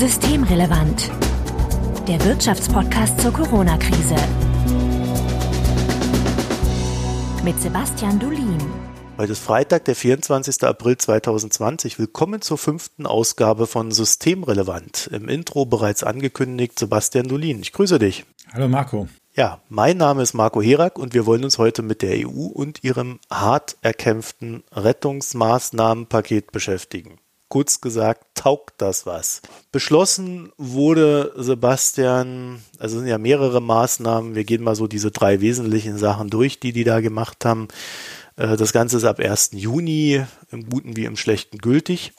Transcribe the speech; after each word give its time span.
Systemrelevant. 0.00 1.10
Der 2.08 2.24
Wirtschaftspodcast 2.24 3.20
zur 3.20 3.34
Corona-Krise. 3.34 4.14
Mit 7.44 7.60
Sebastian 7.60 8.18
Dulin. 8.18 8.56
Heute 9.18 9.32
ist 9.32 9.44
Freitag, 9.44 9.84
der 9.84 9.94
24. 9.94 10.64
April 10.64 10.96
2020. 10.96 11.98
Willkommen 11.98 12.40
zur 12.40 12.56
fünften 12.56 13.04
Ausgabe 13.04 13.66
von 13.66 13.90
Systemrelevant. 13.90 15.10
Im 15.12 15.28
Intro 15.28 15.66
bereits 15.66 16.02
angekündigt 16.02 16.78
Sebastian 16.78 17.28
Dulin. 17.28 17.60
Ich 17.60 17.74
grüße 17.74 17.98
dich. 17.98 18.24
Hallo 18.54 18.68
Marco. 18.68 19.06
Ja, 19.34 19.60
mein 19.68 19.98
Name 19.98 20.22
ist 20.22 20.32
Marco 20.32 20.62
Herak 20.62 20.98
und 20.98 21.12
wir 21.12 21.26
wollen 21.26 21.44
uns 21.44 21.58
heute 21.58 21.82
mit 21.82 22.00
der 22.00 22.26
EU 22.26 22.46
und 22.46 22.82
ihrem 22.82 23.20
hart 23.30 23.76
erkämpften 23.82 24.64
Rettungsmaßnahmenpaket 24.72 26.52
beschäftigen. 26.52 27.18
Kurz 27.50 27.80
gesagt, 27.80 28.26
taugt 28.34 28.74
das 28.78 29.06
was? 29.06 29.42
Beschlossen 29.72 30.52
wurde, 30.56 31.32
Sebastian, 31.36 32.62
also 32.78 32.98
sind 32.98 33.08
ja 33.08 33.18
mehrere 33.18 33.60
Maßnahmen. 33.60 34.36
Wir 34.36 34.44
gehen 34.44 34.62
mal 34.62 34.76
so 34.76 34.86
diese 34.86 35.10
drei 35.10 35.40
wesentlichen 35.40 35.98
Sachen 35.98 36.30
durch, 36.30 36.60
die 36.60 36.72
die 36.72 36.84
da 36.84 37.00
gemacht 37.00 37.44
haben. 37.44 37.66
Äh, 38.36 38.56
das 38.56 38.72
Ganze 38.72 38.98
ist 38.98 39.04
ab 39.04 39.18
1. 39.18 39.50
Juni 39.54 40.24
im 40.52 40.70
Guten 40.70 40.96
wie 40.96 41.06
im 41.06 41.16
Schlechten 41.16 41.58
gültig. 41.58 42.12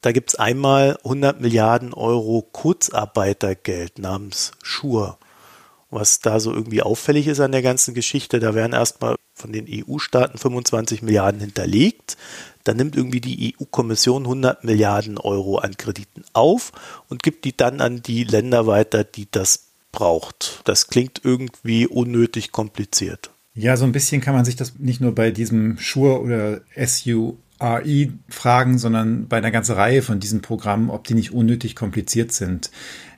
Da 0.00 0.12
gibt 0.12 0.30
es 0.30 0.36
einmal 0.36 0.98
100 1.04 1.38
Milliarden 1.38 1.92
Euro 1.92 2.40
Kurzarbeitergeld 2.50 3.98
namens 3.98 4.52
Schur. 4.62 5.18
Was 5.90 6.20
da 6.20 6.40
so 6.40 6.50
irgendwie 6.50 6.80
auffällig 6.80 7.26
ist 7.26 7.40
an 7.40 7.52
der 7.52 7.62
ganzen 7.62 7.92
Geschichte, 7.92 8.40
da 8.40 8.54
werden 8.54 8.72
erstmal 8.72 9.16
von 9.34 9.52
den 9.52 9.66
EU-Staaten 9.68 10.38
25 10.38 11.02
Milliarden 11.02 11.40
hinterlegt. 11.40 12.16
Dann 12.68 12.76
nimmt 12.76 12.96
irgendwie 12.96 13.22
die 13.22 13.54
EU-Kommission 13.58 14.24
100 14.24 14.62
Milliarden 14.62 15.16
Euro 15.16 15.56
an 15.56 15.78
Krediten 15.78 16.22
auf 16.34 16.72
und 17.08 17.22
gibt 17.22 17.46
die 17.46 17.56
dann 17.56 17.80
an 17.80 18.02
die 18.02 18.24
Länder 18.24 18.66
weiter, 18.66 19.04
die 19.04 19.26
das 19.30 19.68
braucht. 19.90 20.60
Das 20.64 20.88
klingt 20.88 21.22
irgendwie 21.24 21.86
unnötig 21.86 22.52
kompliziert. 22.52 23.30
Ja, 23.54 23.78
so 23.78 23.86
ein 23.86 23.92
bisschen 23.92 24.20
kann 24.20 24.34
man 24.34 24.44
sich 24.44 24.54
das 24.54 24.74
nicht 24.78 25.00
nur 25.00 25.14
bei 25.14 25.30
diesem 25.30 25.78
Schur 25.78 26.20
oder 26.20 26.60
SU 26.76 27.38
AI 27.58 28.12
fragen, 28.28 28.78
sondern 28.78 29.26
bei 29.28 29.38
einer 29.38 29.50
ganzen 29.50 29.74
Reihe 29.74 30.02
von 30.02 30.20
diesen 30.20 30.42
Programmen, 30.42 30.90
ob 30.90 31.04
die 31.04 31.14
nicht 31.14 31.32
unnötig 31.32 31.74
kompliziert 31.74 32.32
sind. 32.32 32.70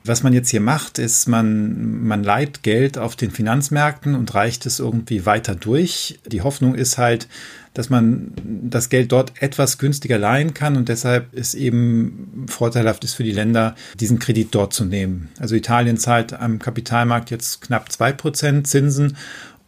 Was 0.03 0.23
man 0.23 0.33
jetzt 0.33 0.49
hier 0.49 0.61
macht, 0.61 0.97
ist, 0.97 1.27
man, 1.27 2.03
man 2.03 2.23
leiht 2.23 2.63
Geld 2.63 2.97
auf 2.97 3.15
den 3.15 3.29
Finanzmärkten 3.29 4.15
und 4.15 4.33
reicht 4.33 4.65
es 4.65 4.79
irgendwie 4.79 5.27
weiter 5.27 5.53
durch. 5.53 6.19
Die 6.25 6.41
Hoffnung 6.41 6.73
ist 6.73 6.97
halt, 6.97 7.27
dass 7.75 7.89
man 7.89 8.33
das 8.45 8.89
Geld 8.89 9.11
dort 9.11 9.33
etwas 9.41 9.77
günstiger 9.77 10.17
leihen 10.17 10.53
kann 10.53 10.75
und 10.75 10.89
deshalb 10.89 11.33
ist 11.33 11.53
eben 11.53 12.45
vorteilhaft 12.47 13.03
ist 13.03 13.13
für 13.13 13.23
die 13.23 13.31
Länder, 13.31 13.75
diesen 13.99 14.19
Kredit 14.19 14.49
dort 14.51 14.73
zu 14.73 14.85
nehmen. 14.85 15.29
Also 15.39 15.55
Italien 15.55 15.97
zahlt 15.97 16.33
am 16.33 16.59
Kapitalmarkt 16.59 17.29
jetzt 17.29 17.61
knapp 17.61 17.91
zwei 17.91 18.11
Prozent 18.11 18.67
Zinsen 18.67 19.15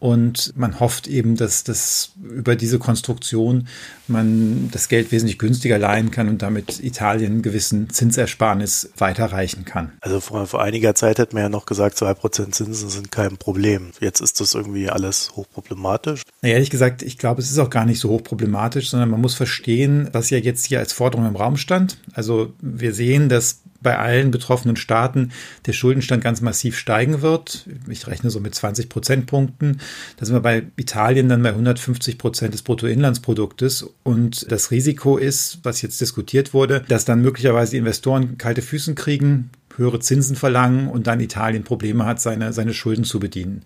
und 0.04 0.52
man 0.58 0.82
hofft 0.82 1.08
eben, 1.08 1.38
dass 1.38 1.64
das 1.64 2.12
über 2.22 2.58
diese 2.58 2.78
Konstruktion 2.78 3.70
man 4.10 4.68
das 4.70 4.90
Geld 4.90 5.14
wesentlich 5.14 5.40
günstiger 5.40 5.80
leihen 5.80 6.12
kann 6.12 6.28
und 6.28 6.42
damit 6.42 6.84
Italien 6.84 7.32
einen 7.32 7.42
gewissen 7.42 7.90
Zinsersparnis 7.90 8.90
weiterreichen 8.98 9.64
kann. 9.64 9.94
Also 10.02 10.20
vor, 10.20 10.46
vor 10.46 10.62
einiger 10.62 10.94
Zeit 10.94 11.20
hat 11.20 11.32
man 11.32 11.44
ja 11.44 11.48
noch 11.48 11.66
gesagt, 11.66 11.96
zwei 11.96 12.14
Prozent 12.14 12.54
Zinsen 12.54 12.90
sind 12.90 13.14
kein 13.14 13.38
Problem. 13.38 13.92
Jetzt 14.02 14.20
ist 14.20 14.42
das 14.42 14.56
irgendwie 14.56 14.90
alles 14.90 15.38
hochproblematisch. 15.38 16.24
Na, 16.42 16.50
ehrlich 16.50 16.70
gesagt, 16.70 17.02
ich 17.02 17.18
glaube, 17.18 17.42
es 17.42 17.50
ist 17.50 17.58
auch 17.58 17.70
gar 17.70 17.86
nicht 17.86 18.02
so 18.02 18.10
hochproblematisch, 18.10 18.90
sondern 18.90 19.10
man 19.10 19.22
muss 19.22 19.36
verstehen, 19.36 20.10
was 20.12 20.30
ja 20.30 20.38
jetzt 20.38 20.66
hier 20.66 20.80
als 20.80 20.92
Forderung 20.92 21.26
im 21.28 21.38
Raum 21.38 21.56
stand. 21.56 21.98
Also 22.12 22.52
wir 22.60 22.94
sehen, 22.94 23.30
dass 23.30 23.62
bei 23.84 23.98
allen 23.98 24.32
betroffenen 24.32 24.76
Staaten 24.76 25.32
der 25.66 25.74
Schuldenstand 25.74 26.24
ganz 26.24 26.42
massiv 26.42 26.78
steigen 26.78 27.22
wird. 27.22 27.68
Ich 27.90 28.08
rechne 28.08 28.30
so 28.30 28.40
mit 28.40 28.56
20 28.56 28.90
Prozentpunkten. 28.90 29.82
Da 30.18 30.26
sind 30.26 30.36
wir 30.36 30.42
bei 30.42 30.64
Italien 30.78 31.30
dann 31.30 31.44
bei 31.44 31.50
150 31.50 32.18
Prozent 32.18 32.54
des 32.54 32.64
Bruttoinlandsproduktes. 32.64 33.88
Und 34.04 34.52
das 34.52 34.72
Risiko 34.72 35.18
ist, 35.18 35.60
was 35.64 35.82
jetzt 35.82 36.02
diskutiert 36.02 36.54
wurde, 36.54 36.84
dass 36.88 37.06
dann 37.06 37.22
möglicherweise 37.22 37.72
die 37.72 37.78
Investoren 37.78 38.38
kalte 38.38 38.62
Füßen 38.62 38.96
kriegen, 38.96 39.52
höhere 39.78 40.00
Zinsen 40.00 40.36
verlangen 40.36 40.88
und 40.88 41.08
dann 41.08 41.20
Italien 41.20 41.64
Probleme 41.64 42.06
hat, 42.06 42.22
seine, 42.22 42.54
seine 42.54 42.74
Schulden 42.74 43.04
zu 43.04 43.20
bedienen. 43.20 43.64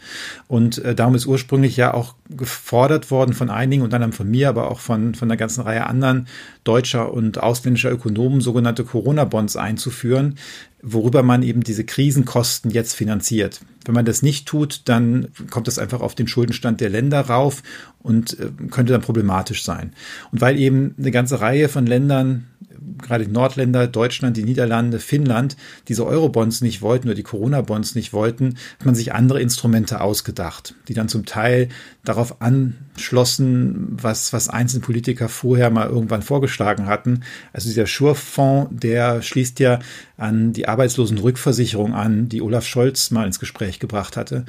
Und 0.48 0.78
äh, 0.80 0.96
darum 0.96 1.16
ist 1.16 1.26
ursprünglich 1.26 1.78
ja 1.78 1.94
auch 1.94 2.16
gefordert 2.30 3.12
worden 3.12 3.34
von 3.34 3.50
einigen 3.50 3.84
und 3.84 3.94
dann 3.94 4.14
von 4.14 4.30
mir, 4.30 4.50
aber 4.50 4.72
auch 4.72 4.80
von, 4.80 5.16
von 5.16 5.30
einer 5.30 5.38
ganzen 5.38 5.62
Reihe 5.62 5.86
anderen 5.86 6.28
deutscher 6.64 7.14
und 7.14 7.42
ausländischer 7.42 7.92
Ökonomen 7.92 8.42
sogenannte 8.42 8.84
Corona-Bonds 8.84 9.56
einzuführen, 9.58 10.38
worüber 10.82 11.24
man 11.24 11.44
eben 11.44 11.62
diese 11.62 11.84
Krisenkosten 11.84 12.72
jetzt 12.72 12.94
finanziert. 12.94 13.62
Wenn 13.88 13.96
man 13.96 14.06
das 14.06 14.22
nicht 14.22 14.48
tut, 14.48 14.82
dann 14.86 15.30
kommt 15.50 15.68
das 15.68 15.80
einfach 15.80 16.02
auf 16.02 16.14
den 16.14 16.28
Schuldenstand 16.28 16.82
der 16.82 16.90
Länder 16.90 17.22
rauf 17.22 17.64
und 18.00 18.40
äh, 18.40 18.50
könnte 18.70 18.94
dann 18.94 19.02
problematisch 19.02 19.64
sein. 19.64 19.94
Und 20.32 20.42
weil 20.42 20.60
eben 20.60 20.94
eine 20.98 21.12
ganze 21.12 21.42
Reihe 21.42 21.70
von 21.70 21.86
Ländern 21.86 22.48
gerade 23.02 23.26
die 23.26 23.32
Nordländer, 23.32 23.88
Deutschland, 23.88 24.38
die 24.38 24.44
Niederlande, 24.44 25.00
Finnland 25.00 25.56
diese 25.88 26.06
Eurobonds 26.06 26.62
nicht 26.62 26.82
wollten 26.82 27.08
oder 27.08 27.16
die 27.16 27.24
Corona-Bonds 27.24 27.96
nicht 27.96 28.14
wollten, 28.14 28.56
hat 28.80 28.86
man 28.86 28.96
sich 28.96 29.14
andere 29.14 29.42
Instrumente 29.42 30.02
ausgedacht, 30.02 30.76
die 30.88 30.94
dann 30.94 31.10
zum 31.10 31.26
Teil 31.26 31.70
darauf 32.04 32.42
anschlossen, 32.42 33.98
was, 34.02 34.34
was 34.34 34.50
einzelne 34.50 34.84
Politiker 34.84 35.30
vorher 35.30 35.70
mal 35.70 35.90
irgendwann 35.90 36.22
vorgeschlagen 36.22 36.88
hatten. 36.88 37.24
Also 37.54 37.68
dieser 37.70 37.88
Schurfonds, 37.88 38.72
der 38.72 39.22
schließt 39.22 39.60
ja 39.60 39.80
an 40.18 40.54
die 40.54 40.68
Arbeitslosenrückversicherung 40.68 41.94
an, 41.94 42.30
die 42.30 42.42
Olaf 42.42 42.66
Scholz 42.66 43.12
mal 43.12 43.26
ins 43.26 43.40
Gespräch 43.40 43.77
gebracht 43.80 44.18
hatte. 44.18 44.46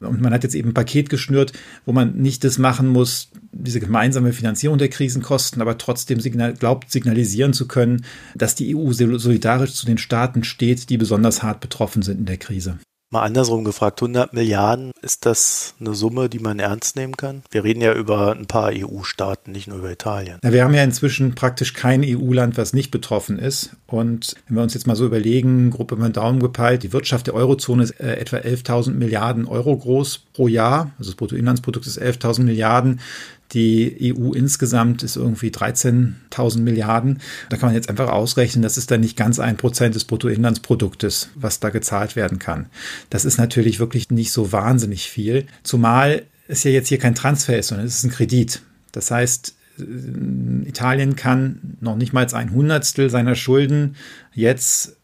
Und 0.00 0.20
man 0.22 0.32
hat 0.32 0.44
jetzt 0.44 0.54
eben 0.54 0.70
ein 0.70 0.74
Paket 0.74 1.10
geschnürt, 1.10 1.52
wo 1.84 1.92
man 1.92 2.16
nicht 2.16 2.42
das 2.44 2.56
machen 2.56 2.88
muss, 2.88 3.30
diese 3.52 3.80
gemeinsame 3.80 4.32
Finanzierung 4.32 4.78
der 4.78 4.88
Krisenkosten, 4.88 5.60
aber 5.60 5.76
trotzdem 5.76 6.20
signal 6.20 6.54
glaubt, 6.54 6.90
signalisieren 6.90 7.52
zu 7.52 7.68
können, 7.68 8.04
dass 8.34 8.54
die 8.54 8.74
EU 8.74 8.92
solidarisch 8.92 9.74
zu 9.74 9.84
den 9.84 9.98
Staaten 9.98 10.42
steht, 10.42 10.88
die 10.88 10.96
besonders 10.96 11.42
hart 11.42 11.60
betroffen 11.60 12.00
sind 12.00 12.20
in 12.20 12.26
der 12.26 12.38
Krise. 12.38 12.78
Mal 13.12 13.22
andersrum 13.22 13.64
gefragt, 13.64 14.00
100 14.00 14.34
Milliarden, 14.34 14.92
ist 15.02 15.26
das 15.26 15.74
eine 15.80 15.94
Summe, 15.94 16.28
die 16.28 16.38
man 16.38 16.60
ernst 16.60 16.94
nehmen 16.94 17.16
kann? 17.16 17.42
Wir 17.50 17.64
reden 17.64 17.80
ja 17.80 17.92
über 17.92 18.36
ein 18.36 18.46
paar 18.46 18.70
EU-Staaten, 18.72 19.50
nicht 19.50 19.66
nur 19.66 19.78
über 19.78 19.90
Italien. 19.90 20.38
Na, 20.42 20.52
wir 20.52 20.62
haben 20.62 20.74
ja 20.74 20.84
inzwischen 20.84 21.34
praktisch 21.34 21.72
kein 21.72 22.04
EU-Land, 22.04 22.56
was 22.56 22.72
nicht 22.72 22.92
betroffen 22.92 23.40
ist. 23.40 23.70
Und 23.88 24.36
wenn 24.46 24.58
wir 24.58 24.62
uns 24.62 24.74
jetzt 24.74 24.86
mal 24.86 24.94
so 24.94 25.06
überlegen, 25.06 25.70
Gruppe 25.70 25.96
mal 25.96 26.10
Daumen 26.10 26.38
gepeilt, 26.38 26.84
die 26.84 26.92
Wirtschaft 26.92 27.26
der 27.26 27.34
Eurozone 27.34 27.82
ist 27.82 27.98
äh, 27.98 28.14
etwa 28.14 28.36
11.000 28.36 28.92
Milliarden 28.92 29.44
Euro 29.46 29.76
groß 29.76 30.26
pro 30.32 30.46
Jahr. 30.46 30.92
Also 30.96 31.10
das 31.10 31.16
Bruttoinlandsprodukt 31.16 31.88
ist 31.88 32.00
11.000 32.00 32.44
Milliarden. 32.44 33.00
Die 33.52 34.14
EU 34.14 34.32
insgesamt 34.32 35.02
ist 35.02 35.16
irgendwie 35.16 35.48
13.000 35.48 36.60
Milliarden. 36.60 37.20
Da 37.48 37.56
kann 37.56 37.68
man 37.68 37.74
jetzt 37.74 37.90
einfach 37.90 38.08
ausrechnen, 38.08 38.62
das 38.62 38.78
ist 38.78 38.90
dann 38.90 39.00
nicht 39.00 39.16
ganz 39.16 39.40
ein 39.40 39.56
Prozent 39.56 39.94
des 39.94 40.04
Bruttoinlandsproduktes, 40.04 41.30
was 41.34 41.60
da 41.60 41.70
gezahlt 41.70 42.16
werden 42.16 42.38
kann. 42.38 42.66
Das 43.10 43.24
ist 43.24 43.38
natürlich 43.38 43.80
wirklich 43.80 44.10
nicht 44.10 44.32
so 44.32 44.52
wahnsinnig 44.52 45.10
viel. 45.10 45.46
Zumal 45.62 46.22
es 46.48 46.64
ja 46.64 46.70
jetzt 46.70 46.88
hier 46.88 46.98
kein 46.98 47.14
Transfer 47.14 47.58
ist, 47.58 47.68
sondern 47.68 47.86
es 47.86 47.96
ist 47.96 48.04
ein 48.04 48.10
Kredit. 48.10 48.62
Das 48.92 49.10
heißt, 49.10 49.54
äh, 49.78 50.68
Italien 50.68 51.16
kann 51.16 51.76
noch 51.80 51.96
nicht 51.96 52.12
mal 52.12 52.26
ein 52.32 52.52
Hundertstel 52.52 53.10
seiner 53.10 53.34
Schulden 53.34 53.96
jetzt 54.32 54.96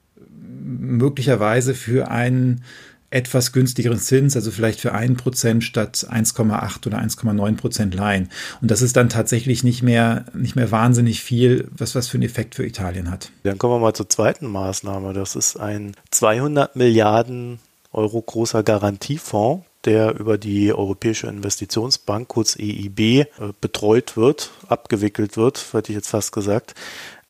möglicherweise 0.66 1.74
für 1.74 2.10
einen 2.10 2.62
etwas 3.10 3.52
günstigeren 3.52 3.98
Zins, 3.98 4.36
also 4.36 4.50
vielleicht 4.50 4.80
für 4.80 4.94
1% 4.94 5.60
statt 5.60 6.06
1,8 6.10 6.86
oder 6.86 6.98
1,9 6.98 7.56
Prozent 7.56 7.94
leihen. 7.94 8.30
Und 8.60 8.70
das 8.70 8.82
ist 8.82 8.96
dann 8.96 9.08
tatsächlich 9.08 9.64
nicht 9.64 9.82
mehr, 9.82 10.24
nicht 10.34 10.56
mehr 10.56 10.70
wahnsinnig 10.70 11.22
viel, 11.22 11.68
was 11.70 11.94
was 11.94 12.08
für 12.08 12.16
einen 12.16 12.24
Effekt 12.24 12.54
für 12.54 12.66
Italien 12.66 13.10
hat. 13.10 13.30
Dann 13.44 13.58
kommen 13.58 13.74
wir 13.74 13.80
mal 13.80 13.94
zur 13.94 14.08
zweiten 14.08 14.46
Maßnahme. 14.46 15.12
Das 15.12 15.36
ist 15.36 15.56
ein 15.56 15.94
200 16.10 16.76
Milliarden 16.76 17.58
Euro 17.92 18.20
großer 18.20 18.62
Garantiefonds, 18.62 19.64
der 19.84 20.18
über 20.18 20.36
die 20.36 20.72
Europäische 20.72 21.28
Investitionsbank, 21.28 22.28
kurz 22.28 22.56
EIB, 22.58 23.00
äh, 23.00 23.26
betreut 23.60 24.16
wird, 24.16 24.50
abgewickelt 24.68 25.36
wird, 25.36 25.72
hätte 25.72 25.92
ich 25.92 25.96
jetzt 25.96 26.10
fast 26.10 26.32
gesagt. 26.32 26.74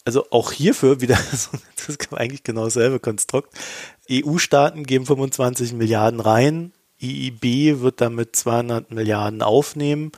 Also 0.06 0.24
auch 0.30 0.52
hierfür 0.52 1.00
wieder, 1.00 1.18
das 1.30 1.50
ist 1.88 2.12
eigentlich 2.14 2.44
genau 2.44 2.64
dasselbe 2.64 3.00
Konstrukt. 3.00 3.52
EU-Staaten 4.10 4.84
geben 4.84 5.04
25 5.04 5.74
Milliarden 5.74 6.20
rein, 6.20 6.72
EIB 7.02 7.80
wird 7.80 8.00
damit 8.00 8.36
200 8.36 8.90
Milliarden 8.92 9.42
aufnehmen 9.42 10.12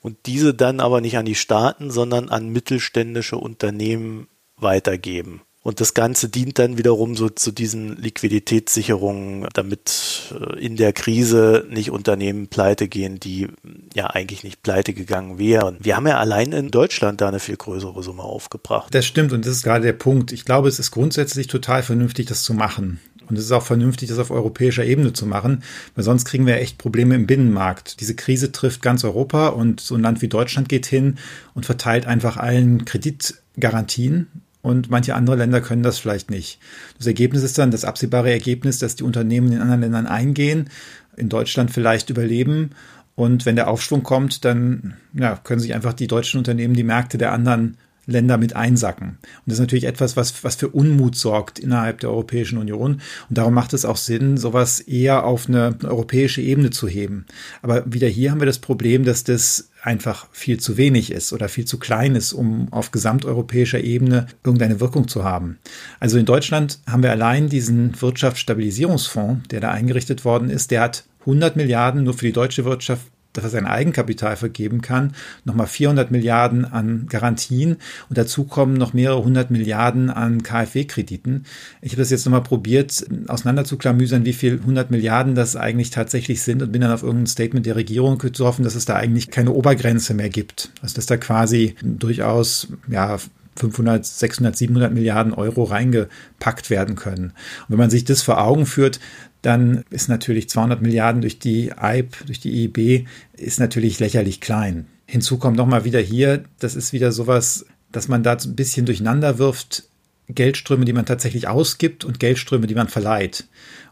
und 0.00 0.16
diese 0.26 0.54
dann 0.54 0.80
aber 0.80 1.00
nicht 1.00 1.18
an 1.18 1.26
die 1.26 1.34
Staaten, 1.34 1.90
sondern 1.90 2.30
an 2.30 2.48
mittelständische 2.48 3.36
Unternehmen 3.36 4.26
weitergeben. 4.56 5.42
Und 5.66 5.80
das 5.80 5.94
Ganze 5.94 6.28
dient 6.28 6.60
dann 6.60 6.78
wiederum 6.78 7.16
so 7.16 7.28
zu 7.28 7.50
diesen 7.50 7.96
Liquiditätssicherungen, 7.96 9.48
damit 9.52 10.32
äh, 10.40 10.64
in 10.64 10.76
der 10.76 10.92
Krise 10.92 11.66
nicht 11.68 11.90
Unternehmen 11.90 12.46
pleite 12.46 12.86
gehen, 12.86 13.18
die 13.18 13.48
ja 13.92 14.06
eigentlich 14.06 14.44
nicht 14.44 14.62
pleite 14.62 14.94
gegangen 14.94 15.40
wären. 15.40 15.76
Wir 15.80 15.96
haben 15.96 16.06
ja 16.06 16.18
allein 16.18 16.52
in 16.52 16.70
Deutschland 16.70 17.20
da 17.20 17.26
eine 17.26 17.40
viel 17.40 17.56
größere 17.56 18.00
Summe 18.04 18.22
aufgebracht. 18.22 18.94
Das 18.94 19.06
stimmt 19.06 19.32
und 19.32 19.44
das 19.44 19.54
ist 19.54 19.64
gerade 19.64 19.82
der 19.82 19.92
Punkt. 19.92 20.30
Ich 20.30 20.44
glaube, 20.44 20.68
es 20.68 20.78
ist 20.78 20.92
grundsätzlich 20.92 21.48
total 21.48 21.82
vernünftig, 21.82 22.26
das 22.26 22.44
zu 22.44 22.54
machen. 22.54 23.00
Und 23.28 23.36
es 23.36 23.46
ist 23.46 23.50
auch 23.50 23.64
vernünftig, 23.64 24.08
das 24.08 24.20
auf 24.20 24.30
europäischer 24.30 24.84
Ebene 24.84 25.14
zu 25.14 25.26
machen, 25.26 25.64
weil 25.96 26.04
sonst 26.04 26.26
kriegen 26.26 26.46
wir 26.46 26.60
echt 26.60 26.78
Probleme 26.78 27.16
im 27.16 27.26
Binnenmarkt. 27.26 27.98
Diese 27.98 28.14
Krise 28.14 28.52
trifft 28.52 28.82
ganz 28.82 29.02
Europa 29.02 29.48
und 29.48 29.80
so 29.80 29.96
ein 29.96 30.02
Land 30.02 30.22
wie 30.22 30.28
Deutschland 30.28 30.68
geht 30.68 30.86
hin 30.86 31.18
und 31.54 31.66
verteilt 31.66 32.06
einfach 32.06 32.36
allen 32.36 32.84
Kreditgarantien. 32.84 34.28
Und 34.66 34.90
manche 34.90 35.14
andere 35.14 35.36
Länder 35.36 35.60
können 35.60 35.84
das 35.84 36.00
vielleicht 36.00 36.28
nicht. 36.28 36.58
Das 36.98 37.06
Ergebnis 37.06 37.44
ist 37.44 37.56
dann 37.56 37.70
das 37.70 37.84
absehbare 37.84 38.32
Ergebnis, 38.32 38.80
dass 38.80 38.96
die 38.96 39.04
Unternehmen 39.04 39.52
in 39.52 39.60
anderen 39.60 39.82
Ländern 39.82 40.08
eingehen, 40.08 40.70
in 41.16 41.28
Deutschland 41.28 41.70
vielleicht 41.70 42.10
überleben. 42.10 42.70
Und 43.14 43.46
wenn 43.46 43.54
der 43.54 43.68
Aufschwung 43.68 44.02
kommt, 44.02 44.44
dann 44.44 44.96
ja, 45.14 45.36
können 45.36 45.60
sich 45.60 45.72
einfach 45.72 45.92
die 45.92 46.08
deutschen 46.08 46.38
Unternehmen 46.38 46.74
die 46.74 46.82
Märkte 46.82 47.16
der 47.16 47.30
anderen 47.30 47.76
Länder 48.06 48.38
mit 48.38 48.54
einsacken. 48.54 49.08
Und 49.08 49.18
das 49.46 49.54
ist 49.54 49.60
natürlich 49.60 49.84
etwas, 49.84 50.16
was, 50.16 50.44
was 50.44 50.54
für 50.54 50.68
Unmut 50.68 51.16
sorgt 51.16 51.58
innerhalb 51.58 52.00
der 52.00 52.10
Europäischen 52.10 52.58
Union. 52.58 53.00
Und 53.28 53.38
darum 53.38 53.54
macht 53.54 53.72
es 53.72 53.84
auch 53.84 53.96
Sinn, 53.96 54.36
sowas 54.36 54.80
eher 54.80 55.24
auf 55.24 55.48
eine 55.48 55.76
europäische 55.82 56.40
Ebene 56.40 56.70
zu 56.70 56.88
heben. 56.88 57.26
Aber 57.62 57.82
wieder 57.86 58.08
hier 58.08 58.30
haben 58.30 58.40
wir 58.40 58.46
das 58.46 58.60
Problem, 58.60 59.04
dass 59.04 59.24
das 59.24 59.70
einfach 59.82 60.26
viel 60.32 60.58
zu 60.58 60.76
wenig 60.76 61.12
ist 61.12 61.32
oder 61.32 61.48
viel 61.48 61.64
zu 61.64 61.78
klein 61.78 62.16
ist, 62.16 62.32
um 62.32 62.72
auf 62.72 62.90
gesamteuropäischer 62.90 63.80
Ebene 63.80 64.26
irgendeine 64.44 64.80
Wirkung 64.80 65.06
zu 65.06 65.24
haben. 65.24 65.58
Also 66.00 66.18
in 66.18 66.26
Deutschland 66.26 66.80
haben 66.88 67.02
wir 67.02 67.10
allein 67.10 67.48
diesen 67.48 68.00
Wirtschaftsstabilisierungsfonds, 68.00 69.48
der 69.48 69.60
da 69.60 69.70
eingerichtet 69.70 70.24
worden 70.24 70.50
ist, 70.50 70.70
der 70.70 70.80
hat 70.80 71.04
100 71.20 71.56
Milliarden 71.56 72.04
nur 72.04 72.14
für 72.14 72.26
die 72.26 72.32
deutsche 72.32 72.64
Wirtschaft 72.64 73.06
dass 73.36 73.44
er 73.44 73.50
sein 73.50 73.66
Eigenkapital 73.66 74.36
vergeben 74.36 74.80
kann, 74.80 75.12
nochmal 75.44 75.66
400 75.66 76.10
Milliarden 76.10 76.64
an 76.64 77.06
Garantien 77.08 77.76
und 78.08 78.18
dazu 78.18 78.44
kommen 78.44 78.74
noch 78.74 78.92
mehrere 78.92 79.22
hundert 79.22 79.50
Milliarden 79.50 80.10
an 80.10 80.42
KfW-Krediten. 80.42 81.44
Ich 81.80 81.92
habe 81.92 82.02
das 82.02 82.10
jetzt 82.10 82.24
nochmal 82.24 82.42
probiert, 82.42 83.06
auseinanderzuklamüsern, 83.28 84.24
wie 84.24 84.32
viel 84.32 84.58
100 84.60 84.90
Milliarden 84.90 85.34
das 85.34 85.56
eigentlich 85.56 85.90
tatsächlich 85.90 86.42
sind 86.42 86.62
und 86.62 86.72
bin 86.72 86.80
dann 86.80 86.92
auf 86.92 87.02
irgendein 87.02 87.26
Statement 87.26 87.66
der 87.66 87.76
Regierung 87.76 88.18
getroffen, 88.18 88.62
dass 88.62 88.74
es 88.74 88.84
da 88.84 88.96
eigentlich 88.96 89.30
keine 89.30 89.52
Obergrenze 89.52 90.14
mehr 90.14 90.28
gibt. 90.28 90.70
Also 90.82 90.96
dass 90.96 91.06
da 91.06 91.16
quasi 91.16 91.74
durchaus, 91.82 92.68
ja, 92.88 93.18
500, 93.56 94.04
600, 94.04 94.56
700 94.56 94.92
Milliarden 94.92 95.32
Euro 95.32 95.64
reingepackt 95.64 96.70
werden 96.70 96.94
können. 96.94 97.24
Und 97.24 97.70
wenn 97.70 97.78
man 97.78 97.90
sich 97.90 98.04
das 98.04 98.22
vor 98.22 98.40
Augen 98.40 98.66
führt, 98.66 99.00
dann 99.42 99.84
ist 99.90 100.08
natürlich 100.08 100.48
200 100.48 100.82
Milliarden 100.82 101.20
durch 101.20 101.38
die 101.38 101.72
EIB, 101.72 102.26
durch 102.26 102.40
die 102.40 102.64
EIB, 102.64 103.06
ist 103.36 103.60
natürlich 103.60 104.00
lächerlich 104.00 104.40
klein. 104.40 104.86
Hinzu 105.06 105.38
kommt 105.38 105.56
nochmal 105.56 105.84
wieder 105.84 106.00
hier, 106.00 106.44
das 106.58 106.74
ist 106.74 106.92
wieder 106.92 107.12
sowas, 107.12 107.66
dass 107.92 108.08
man 108.08 108.22
da 108.22 108.36
ein 108.36 108.56
bisschen 108.56 108.86
durcheinander 108.86 109.38
wirft, 109.38 109.84
Geldströme, 110.28 110.84
die 110.84 110.92
man 110.92 111.06
tatsächlich 111.06 111.46
ausgibt 111.46 112.04
und 112.04 112.18
Geldströme, 112.18 112.66
die 112.66 112.74
man 112.74 112.88
verleiht. 112.88 113.46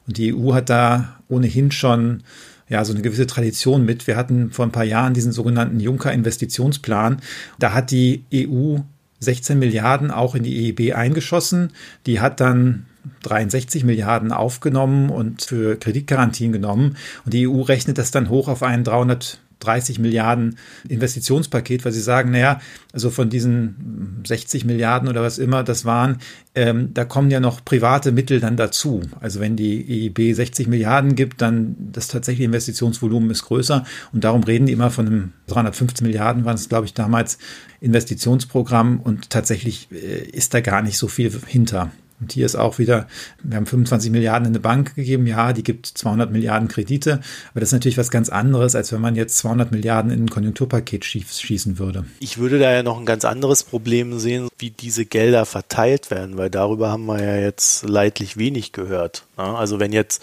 Und 0.06 0.18
die 0.18 0.34
EU 0.34 0.52
hat 0.52 0.68
da 0.68 1.20
ohnehin 1.28 1.70
schon 1.70 2.24
ja, 2.68 2.84
so 2.84 2.92
eine 2.92 3.02
gewisse 3.02 3.26
Tradition 3.26 3.84
mit. 3.84 4.06
Wir 4.06 4.16
hatten 4.16 4.50
vor 4.50 4.64
ein 4.64 4.72
paar 4.72 4.84
Jahren 4.84 5.14
diesen 5.14 5.32
sogenannten 5.32 5.80
Juncker 5.80 6.12
Investitionsplan. 6.12 7.20
Da 7.58 7.72
hat 7.72 7.90
die 7.90 8.24
EU 8.34 8.78
16 9.20 9.58
Milliarden 9.58 10.10
auch 10.10 10.34
in 10.34 10.42
die 10.42 10.68
EIB 10.68 10.94
eingeschossen. 10.96 11.72
Die 12.06 12.20
hat 12.20 12.40
dann 12.40 12.86
63 13.22 13.84
Milliarden 13.84 14.32
aufgenommen 14.32 15.10
und 15.10 15.42
für 15.42 15.76
Kreditgarantien 15.76 16.52
genommen. 16.52 16.96
Und 17.24 17.34
die 17.34 17.48
EU 17.48 17.62
rechnet 17.62 17.98
das 17.98 18.10
dann 18.10 18.28
hoch 18.28 18.48
auf 18.48 18.62
ein 18.62 18.84
330 18.84 19.98
Milliarden 19.98 20.56
Investitionspaket, 20.88 21.84
weil 21.84 21.92
sie 21.92 22.00
sagen, 22.00 22.30
naja, 22.30 22.60
also 22.92 23.10
von 23.10 23.30
diesen 23.30 24.22
60 24.26 24.64
Milliarden 24.64 25.08
oder 25.08 25.22
was 25.22 25.38
immer 25.38 25.64
das 25.64 25.84
waren, 25.84 26.18
ähm, 26.54 26.94
da 26.94 27.04
kommen 27.04 27.30
ja 27.30 27.40
noch 27.40 27.64
private 27.64 28.12
Mittel 28.12 28.40
dann 28.40 28.56
dazu. 28.56 29.02
Also 29.20 29.40
wenn 29.40 29.56
die 29.56 30.06
EIB 30.06 30.34
60 30.34 30.66
Milliarden 30.68 31.14
gibt, 31.14 31.40
dann 31.40 31.76
das 31.92 32.08
tatsächliche 32.08 32.44
Investitionsvolumen 32.44 33.30
ist 33.30 33.44
größer. 33.44 33.84
Und 34.12 34.24
darum 34.24 34.44
reden 34.44 34.66
die 34.66 34.72
immer 34.72 34.90
von 34.90 35.06
einem 35.06 35.32
315 35.48 36.06
Milliarden 36.06 36.44
waren 36.44 36.54
es, 36.54 36.68
glaube 36.68 36.86
ich, 36.86 36.94
damals 36.94 37.38
Investitionsprogramm. 37.80 39.00
Und 39.00 39.30
tatsächlich 39.30 39.88
äh, 39.92 40.22
ist 40.30 40.54
da 40.54 40.60
gar 40.60 40.82
nicht 40.82 40.98
so 40.98 41.08
viel 41.08 41.32
hinter. 41.46 41.90
Und 42.20 42.32
hier 42.32 42.46
ist 42.46 42.56
auch 42.56 42.78
wieder, 42.78 43.06
wir 43.42 43.56
haben 43.56 43.66
25 43.66 44.10
Milliarden 44.10 44.46
in 44.46 44.52
eine 44.52 44.60
Bank 44.60 44.94
gegeben, 44.94 45.26
ja, 45.26 45.52
die 45.52 45.62
gibt 45.62 45.86
200 45.86 46.30
Milliarden 46.30 46.68
Kredite, 46.68 47.20
aber 47.50 47.60
das 47.60 47.70
ist 47.70 47.72
natürlich 47.72 47.98
was 47.98 48.10
ganz 48.10 48.28
anderes, 48.28 48.74
als 48.74 48.92
wenn 48.92 49.00
man 49.00 49.16
jetzt 49.16 49.38
200 49.38 49.72
Milliarden 49.72 50.10
in 50.10 50.24
ein 50.24 50.30
Konjunkturpaket 50.30 51.04
schießen 51.04 51.78
würde. 51.78 52.04
Ich 52.20 52.38
würde 52.38 52.58
da 52.58 52.72
ja 52.72 52.82
noch 52.82 52.98
ein 52.98 53.06
ganz 53.06 53.24
anderes 53.24 53.64
Problem 53.64 54.18
sehen, 54.18 54.48
wie 54.58 54.70
diese 54.70 55.04
Gelder 55.04 55.44
verteilt 55.44 56.10
werden, 56.10 56.36
weil 56.36 56.50
darüber 56.50 56.90
haben 56.90 57.06
wir 57.06 57.22
ja 57.22 57.36
jetzt 57.36 57.88
leidlich 57.88 58.36
wenig 58.36 58.72
gehört. 58.72 59.26
Ne? 59.36 59.44
Also 59.44 59.80
wenn 59.80 59.92
jetzt 59.92 60.22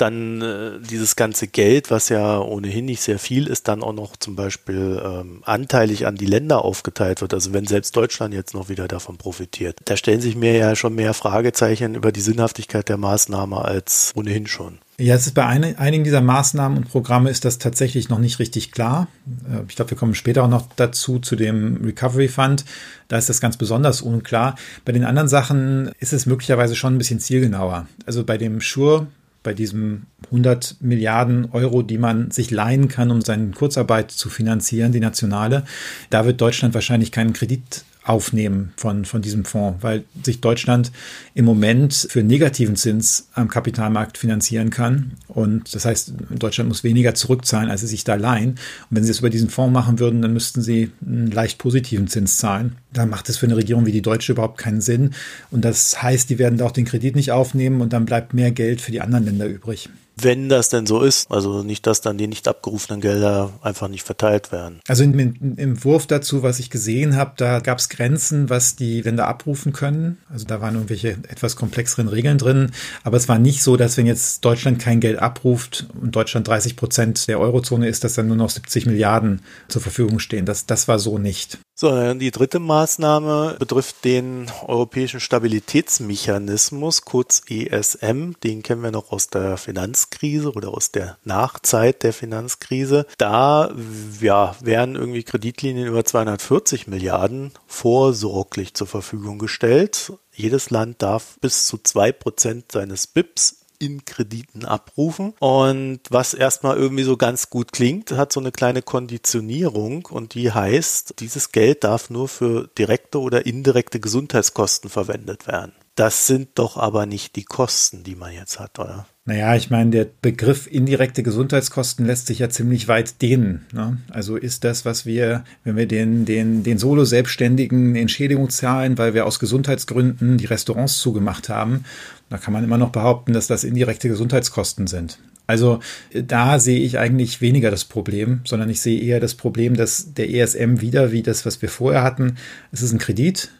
dann 0.00 0.40
äh, 0.40 0.70
dieses 0.80 1.16
ganze 1.16 1.46
Geld, 1.46 1.90
was 1.90 2.08
ja 2.08 2.40
ohnehin 2.40 2.86
nicht 2.86 3.02
sehr 3.02 3.18
viel 3.18 3.46
ist, 3.46 3.68
dann 3.68 3.82
auch 3.82 3.92
noch 3.92 4.16
zum 4.16 4.36
Beispiel 4.36 5.00
ähm, 5.04 5.42
anteilig 5.44 6.06
an 6.06 6.16
die 6.16 6.26
Länder 6.26 6.64
aufgeteilt 6.64 7.20
wird. 7.20 7.34
Also 7.34 7.52
wenn 7.52 7.66
selbst 7.66 7.96
Deutschland 7.96 8.34
jetzt 8.34 8.54
noch 8.54 8.68
wieder 8.68 8.88
davon 8.88 9.18
profitiert, 9.18 9.78
da 9.84 9.96
stellen 9.96 10.20
sich 10.20 10.36
mir 10.36 10.56
ja 10.56 10.76
schon 10.76 10.94
mehr 10.94 11.14
Fragezeichen 11.14 11.94
über 11.94 12.12
die 12.12 12.20
Sinnhaftigkeit 12.20 12.88
der 12.88 12.96
Maßnahme 12.96 13.64
als 13.64 14.12
ohnehin 14.14 14.46
schon. 14.46 14.78
Ja, 15.00 15.14
es 15.14 15.28
ist 15.28 15.34
bei 15.34 15.46
ein, 15.46 15.78
einigen 15.78 16.02
dieser 16.02 16.20
Maßnahmen 16.20 16.76
und 16.76 16.88
Programme 16.88 17.30
ist 17.30 17.44
das 17.44 17.58
tatsächlich 17.58 18.08
noch 18.08 18.18
nicht 18.18 18.40
richtig 18.40 18.72
klar. 18.72 19.06
Äh, 19.48 19.62
ich 19.68 19.76
glaube, 19.76 19.92
wir 19.92 19.96
kommen 19.96 20.16
später 20.16 20.42
auch 20.42 20.48
noch 20.48 20.68
dazu, 20.74 21.20
zu 21.20 21.36
dem 21.36 21.84
Recovery 21.84 22.26
Fund. 22.26 22.64
Da 23.06 23.16
ist 23.16 23.28
das 23.28 23.40
ganz 23.40 23.56
besonders 23.56 24.02
unklar. 24.02 24.56
Bei 24.84 24.90
den 24.90 25.04
anderen 25.04 25.28
Sachen 25.28 25.92
ist 26.00 26.12
es 26.12 26.26
möglicherweise 26.26 26.74
schon 26.74 26.94
ein 26.94 26.98
bisschen 26.98 27.20
zielgenauer. 27.20 27.86
Also 28.06 28.24
bei 28.24 28.38
dem 28.38 28.60
Sure 28.60 29.06
bei 29.42 29.54
diesem 29.54 30.02
100 30.26 30.76
Milliarden 30.80 31.50
Euro, 31.52 31.82
die 31.82 31.98
man 31.98 32.30
sich 32.30 32.50
leihen 32.50 32.88
kann, 32.88 33.10
um 33.10 33.20
seine 33.20 33.50
Kurzarbeit 33.50 34.10
zu 34.10 34.30
finanzieren, 34.30 34.92
die 34.92 35.00
nationale, 35.00 35.64
da 36.10 36.24
wird 36.26 36.40
Deutschland 36.40 36.74
wahrscheinlich 36.74 37.12
keinen 37.12 37.32
Kredit 37.32 37.84
aufnehmen 38.08 38.72
von, 38.76 39.04
von 39.04 39.22
diesem 39.22 39.44
Fonds, 39.44 39.82
weil 39.82 40.04
sich 40.22 40.40
Deutschland 40.40 40.92
im 41.34 41.44
Moment 41.44 42.08
für 42.10 42.22
negativen 42.22 42.76
Zins 42.76 43.28
am 43.34 43.48
Kapitalmarkt 43.48 44.16
finanzieren 44.16 44.70
kann. 44.70 45.12
Und 45.28 45.74
das 45.74 45.84
heißt, 45.84 46.14
Deutschland 46.30 46.68
muss 46.68 46.84
weniger 46.84 47.14
zurückzahlen, 47.14 47.70
als 47.70 47.82
sie 47.82 47.86
sich 47.86 48.04
da 48.04 48.14
leihen. 48.14 48.50
Und 48.50 48.58
wenn 48.90 49.04
sie 49.04 49.10
es 49.10 49.18
über 49.18 49.30
diesen 49.30 49.50
Fonds 49.50 49.72
machen 49.72 49.98
würden, 49.98 50.22
dann 50.22 50.32
müssten 50.32 50.62
sie 50.62 50.90
einen 51.04 51.30
leicht 51.30 51.58
positiven 51.58 52.08
Zins 52.08 52.38
zahlen. 52.38 52.76
Dann 52.92 53.10
macht 53.10 53.28
es 53.28 53.36
für 53.36 53.46
eine 53.46 53.56
Regierung 53.56 53.84
wie 53.84 53.92
die 53.92 54.02
deutsche 54.02 54.32
überhaupt 54.32 54.58
keinen 54.58 54.80
Sinn. 54.80 55.10
Und 55.50 55.64
das 55.64 56.02
heißt, 56.02 56.30
die 56.30 56.38
werden 56.38 56.58
da 56.58 56.64
auch 56.64 56.72
den 56.72 56.86
Kredit 56.86 57.14
nicht 57.14 57.32
aufnehmen 57.32 57.80
und 57.80 57.92
dann 57.92 58.06
bleibt 58.06 58.32
mehr 58.32 58.50
Geld 58.50 58.80
für 58.80 58.92
die 58.92 59.00
anderen 59.00 59.26
Länder 59.26 59.46
übrig 59.46 59.90
wenn 60.22 60.48
das 60.48 60.68
denn 60.68 60.86
so 60.86 61.02
ist. 61.02 61.30
Also 61.30 61.62
nicht, 61.62 61.86
dass 61.86 62.00
dann 62.00 62.18
die 62.18 62.26
nicht 62.26 62.48
abgerufenen 62.48 63.00
Gelder 63.00 63.52
einfach 63.62 63.88
nicht 63.88 64.04
verteilt 64.04 64.52
werden. 64.52 64.80
Also 64.88 65.04
im, 65.04 65.18
im 65.18 65.58
Entwurf 65.58 66.06
dazu, 66.06 66.42
was 66.42 66.58
ich 66.58 66.70
gesehen 66.70 67.16
habe, 67.16 67.32
da 67.36 67.60
gab 67.60 67.78
es 67.78 67.88
Grenzen, 67.88 68.50
was 68.50 68.76
die 68.76 69.02
Länder 69.02 69.26
abrufen 69.26 69.72
können. 69.72 70.18
Also 70.30 70.44
da 70.44 70.60
waren 70.60 70.74
irgendwelche 70.74 71.10
etwas 71.28 71.56
komplexeren 71.56 72.08
Regeln 72.08 72.38
drin. 72.38 72.70
Aber 73.04 73.16
es 73.16 73.28
war 73.28 73.38
nicht 73.38 73.62
so, 73.62 73.76
dass 73.76 73.96
wenn 73.96 74.06
jetzt 74.06 74.44
Deutschland 74.44 74.78
kein 74.78 75.00
Geld 75.00 75.18
abruft 75.18 75.86
und 76.00 76.14
Deutschland 76.14 76.48
30 76.48 76.76
Prozent 76.76 77.28
der 77.28 77.40
Eurozone 77.40 77.88
ist, 77.88 78.04
dass 78.04 78.14
dann 78.14 78.28
nur 78.28 78.36
noch 78.36 78.50
70 78.50 78.86
Milliarden 78.86 79.42
zur 79.68 79.82
Verfügung 79.82 80.18
stehen. 80.18 80.46
Das, 80.46 80.66
das 80.66 80.88
war 80.88 80.98
so 80.98 81.18
nicht. 81.18 81.58
So, 81.80 82.12
die 82.14 82.32
dritte 82.32 82.58
Maßnahme 82.58 83.54
betrifft 83.56 84.04
den 84.04 84.50
Europäischen 84.66 85.20
Stabilitätsmechanismus, 85.20 87.02
kurz 87.02 87.42
ESM. 87.48 88.32
Den 88.42 88.64
kennen 88.64 88.82
wir 88.82 88.90
noch 88.90 89.12
aus 89.12 89.28
der 89.28 89.56
Finanzkrise 89.56 90.50
oder 90.50 90.74
aus 90.74 90.90
der 90.90 91.18
Nachzeit 91.22 92.02
der 92.02 92.12
Finanzkrise. 92.12 93.06
Da 93.16 93.72
ja, 94.20 94.56
werden 94.60 94.96
irgendwie 94.96 95.22
Kreditlinien 95.22 95.86
über 95.86 96.04
240 96.04 96.88
Milliarden 96.88 97.52
vorsorglich 97.68 98.74
zur 98.74 98.88
Verfügung 98.88 99.38
gestellt. 99.38 100.14
Jedes 100.34 100.70
Land 100.70 101.00
darf 101.00 101.38
bis 101.40 101.66
zu 101.66 101.78
zwei 101.78 102.10
Prozent 102.10 102.72
seines 102.72 103.06
BIPs 103.06 103.58
in 103.78 104.04
Krediten 104.04 104.64
abrufen. 104.64 105.34
Und 105.38 106.00
was 106.10 106.34
erstmal 106.34 106.76
irgendwie 106.76 107.04
so 107.04 107.16
ganz 107.16 107.50
gut 107.50 107.72
klingt, 107.72 108.12
hat 108.12 108.32
so 108.32 108.40
eine 108.40 108.52
kleine 108.52 108.82
Konditionierung 108.82 110.06
und 110.06 110.34
die 110.34 110.52
heißt, 110.52 111.14
dieses 111.20 111.52
Geld 111.52 111.84
darf 111.84 112.10
nur 112.10 112.28
für 112.28 112.68
direkte 112.78 113.20
oder 113.20 113.46
indirekte 113.46 114.00
Gesundheitskosten 114.00 114.90
verwendet 114.90 115.46
werden. 115.46 115.72
Das 115.98 116.28
sind 116.28 116.50
doch 116.54 116.76
aber 116.76 117.06
nicht 117.06 117.34
die 117.34 117.42
Kosten, 117.42 118.04
die 118.04 118.14
man 118.14 118.32
jetzt 118.32 118.60
hat, 118.60 118.78
oder? 118.78 119.06
Naja, 119.24 119.56
ich 119.56 119.68
meine, 119.68 119.90
der 119.90 120.06
Begriff 120.22 120.68
indirekte 120.70 121.24
Gesundheitskosten 121.24 122.06
lässt 122.06 122.28
sich 122.28 122.38
ja 122.38 122.48
ziemlich 122.48 122.86
weit 122.86 123.20
dehnen. 123.20 123.66
Ne? 123.72 123.98
Also 124.08 124.36
ist 124.36 124.62
das, 124.62 124.84
was 124.84 125.06
wir, 125.06 125.42
wenn 125.64 125.74
wir 125.74 125.88
den, 125.88 126.24
den, 126.24 126.62
den 126.62 126.78
Solo-Selbstständigen 126.78 127.96
Entschädigung 127.96 128.48
zahlen, 128.48 128.96
weil 128.96 129.12
wir 129.12 129.26
aus 129.26 129.40
Gesundheitsgründen 129.40 130.38
die 130.38 130.46
Restaurants 130.46 130.98
zugemacht 130.98 131.48
haben, 131.48 131.84
da 132.30 132.38
kann 132.38 132.52
man 132.52 132.62
immer 132.62 132.78
noch 132.78 132.90
behaupten, 132.90 133.32
dass 133.32 133.48
das 133.48 133.64
indirekte 133.64 134.08
Gesundheitskosten 134.08 134.86
sind. 134.86 135.18
Also 135.48 135.80
da 136.14 136.60
sehe 136.60 136.78
ich 136.78 137.00
eigentlich 137.00 137.40
weniger 137.40 137.72
das 137.72 137.84
Problem, 137.84 138.42
sondern 138.44 138.70
ich 138.70 138.80
sehe 138.80 139.00
eher 139.00 139.18
das 139.18 139.34
Problem, 139.34 139.74
dass 139.74 140.14
der 140.14 140.30
ESM 140.30 140.80
wieder 140.80 141.10
wie 141.10 141.22
das, 141.24 141.44
was 141.44 141.60
wir 141.60 141.68
vorher 141.68 142.04
hatten, 142.04 142.36
es 142.70 142.82
ist 142.82 142.92
ein 142.92 142.98
Kredit, 142.98 143.50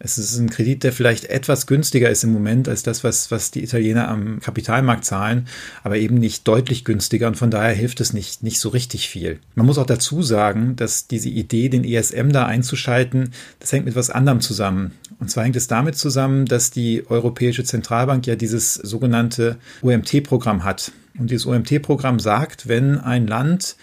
es 0.00 0.18
ist 0.18 0.36
ein 0.38 0.50
Kredit, 0.50 0.82
der 0.82 0.92
vielleicht 0.92 1.26
etwas 1.26 1.66
günstiger 1.66 2.10
ist 2.10 2.24
im 2.24 2.32
Moment 2.32 2.68
als 2.68 2.82
das, 2.82 3.04
was, 3.04 3.30
was 3.30 3.50
die 3.52 3.62
Italiener 3.62 4.08
am 4.08 4.40
Kapitalmarkt 4.40 5.04
zahlen, 5.04 5.46
aber 5.82 5.96
eben 5.96 6.16
nicht 6.16 6.46
deutlich 6.48 6.84
günstiger 6.84 7.28
und 7.28 7.36
von 7.36 7.50
daher 7.50 7.74
hilft 7.74 8.00
es 8.00 8.12
nicht, 8.12 8.42
nicht 8.42 8.58
so 8.58 8.68
richtig 8.70 9.08
viel. 9.08 9.38
Man 9.54 9.66
muss 9.66 9.78
auch 9.78 9.86
dazu 9.86 10.22
sagen, 10.22 10.74
dass 10.76 11.06
diese 11.06 11.28
Idee, 11.28 11.68
den 11.68 11.84
ESM 11.84 12.30
da 12.30 12.44
einzuschalten, 12.44 13.30
das 13.60 13.72
hängt 13.72 13.86
mit 13.86 13.94
was 13.94 14.10
anderem 14.10 14.40
zusammen. 14.40 14.92
Und 15.20 15.30
zwar 15.30 15.44
hängt 15.44 15.56
es 15.56 15.68
damit 15.68 15.96
zusammen, 15.96 16.44
dass 16.44 16.70
die 16.70 17.08
Europäische 17.08 17.64
Zentralbank 17.64 18.26
ja 18.26 18.34
dieses 18.34 18.74
sogenannte 18.74 19.56
OMT-Programm 19.82 20.64
hat. 20.64 20.92
Und 21.18 21.30
dieses 21.30 21.46
OMT-Programm 21.46 22.18
sagt, 22.18 22.66
wenn 22.66 22.98
ein 22.98 23.28
Land 23.28 23.76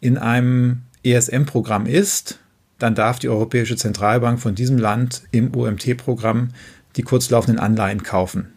in 0.00 0.18
einem 0.18 0.82
ESM-Programm 1.04 1.86
ist, 1.86 2.40
dann 2.82 2.94
darf 2.94 3.18
die 3.18 3.28
Europäische 3.28 3.76
Zentralbank 3.76 4.40
von 4.40 4.54
diesem 4.54 4.76
Land 4.76 5.22
im 5.30 5.54
OMT-Programm 5.54 6.48
die 6.96 7.02
kurzlaufenden 7.02 7.60
Anleihen 7.60 8.02
kaufen 8.02 8.52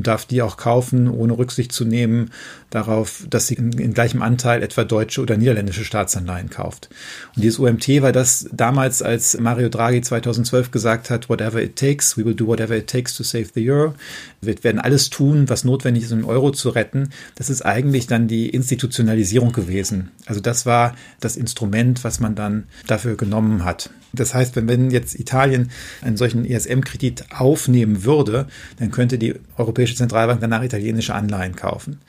und 0.00 0.06
darf 0.06 0.24
die 0.24 0.40
auch 0.40 0.56
kaufen, 0.56 1.10
ohne 1.10 1.36
Rücksicht 1.36 1.72
zu 1.72 1.84
nehmen 1.84 2.30
darauf, 2.70 3.22
dass 3.28 3.48
sie 3.48 3.54
in, 3.56 3.92
gleichem 3.92 4.22
Anteil 4.22 4.62
etwa 4.62 4.84
deutsche 4.84 5.20
oder 5.20 5.36
niederländische 5.36 5.84
Staatsanleihen 5.84 6.48
kauft. 6.48 6.88
Und 7.36 7.44
dieses 7.44 7.60
OMT 7.60 8.00
war 8.00 8.12
das 8.12 8.48
damals, 8.50 9.02
als 9.02 9.38
Mario 9.38 9.68
Draghi 9.68 10.00
2012 10.00 10.70
gesagt 10.70 11.10
hat, 11.10 11.28
whatever 11.28 11.60
it 11.60 11.76
takes, 11.76 12.16
we 12.16 12.24
will 12.24 12.34
do 12.34 12.46
whatever 12.46 12.74
it 12.74 12.86
takes 12.86 13.14
to 13.14 13.22
save 13.22 13.48
the 13.54 13.70
euro. 13.70 13.94
Wir 14.40 14.64
werden 14.64 14.80
alles 14.80 15.10
tun, 15.10 15.50
was 15.50 15.64
notwendig 15.64 16.04
ist, 16.04 16.12
um 16.12 16.20
den 16.20 16.24
Euro 16.24 16.50
zu 16.50 16.70
retten. 16.70 17.10
Das 17.34 17.50
ist 17.50 17.60
eigentlich 17.60 18.06
dann 18.06 18.26
die 18.26 18.48
Institutionalisierung 18.48 19.52
gewesen. 19.52 20.12
Also 20.24 20.40
das 20.40 20.64
war 20.64 20.94
das 21.20 21.36
Instrument, 21.36 22.04
was 22.04 22.20
man 22.20 22.34
dann 22.34 22.64
dafür 22.86 23.16
genommen 23.18 23.66
hat. 23.66 23.90
Das 24.12 24.34
heißt, 24.34 24.56
wenn, 24.56 24.68
wenn 24.68 24.90
jetzt 24.90 25.18
Italien 25.18 25.70
einen 26.02 26.16
solchen 26.16 26.44
ESM-Kredit 26.44 27.26
aufnehmen 27.30 28.04
würde, 28.04 28.46
dann 28.78 28.90
könnte 28.90 29.18
die 29.18 29.34
Europäische 29.56 29.94
Zentralbank 29.94 30.40
danach 30.40 30.62
italienische 30.62 31.14
Anleihen 31.14 31.56
kaufen. 31.56 32.00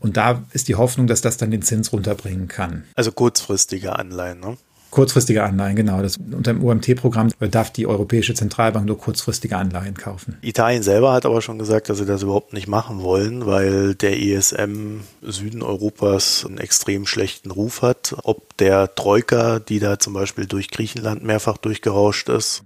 Und 0.00 0.16
da 0.16 0.44
ist 0.52 0.68
die 0.68 0.76
Hoffnung, 0.76 1.06
dass 1.06 1.20
das 1.20 1.36
dann 1.36 1.50
den 1.50 1.62
Zins 1.62 1.92
runterbringen 1.92 2.48
kann. 2.48 2.84
Also 2.94 3.12
kurzfristige 3.12 3.98
Anleihen, 3.98 4.40
ne? 4.40 4.56
Kurzfristige 4.90 5.44
Anleihen, 5.44 5.76
genau. 5.76 6.02
Das, 6.02 6.16
unter 6.16 6.52
dem 6.52 6.64
OMT-Programm 6.64 7.30
darf 7.38 7.70
die 7.70 7.86
Europäische 7.86 8.34
Zentralbank 8.34 8.86
nur 8.86 8.98
kurzfristige 8.98 9.56
Anleihen 9.56 9.94
kaufen. 9.94 10.36
Italien 10.42 10.82
selber 10.82 11.12
hat 11.12 11.26
aber 11.26 11.42
schon 11.42 11.58
gesagt, 11.58 11.88
dass 11.88 11.98
sie 11.98 12.06
das 12.06 12.22
überhaupt 12.22 12.52
nicht 12.52 12.66
machen 12.66 13.02
wollen, 13.02 13.46
weil 13.46 13.94
der 13.94 14.20
ESM 14.20 15.00
Süden 15.22 15.62
Europas 15.62 16.44
einen 16.46 16.58
extrem 16.58 17.06
schlechten 17.06 17.50
Ruf 17.50 17.82
hat. 17.82 18.16
Ob 18.24 18.56
der 18.56 18.94
Troika, 18.94 19.60
die 19.60 19.78
da 19.78 19.98
zum 19.98 20.12
Beispiel 20.12 20.46
durch 20.46 20.70
Griechenland 20.70 21.22
mehrfach 21.22 21.56
durchgerauscht 21.56 22.28
ist, 22.28 22.64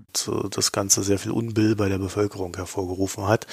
das 0.50 0.72
Ganze 0.72 1.02
sehr 1.02 1.18
viel 1.18 1.32
Unbill 1.32 1.76
bei 1.76 1.88
der 1.88 1.98
Bevölkerung 1.98 2.54
hervorgerufen 2.56 3.26
hat. 3.26 3.46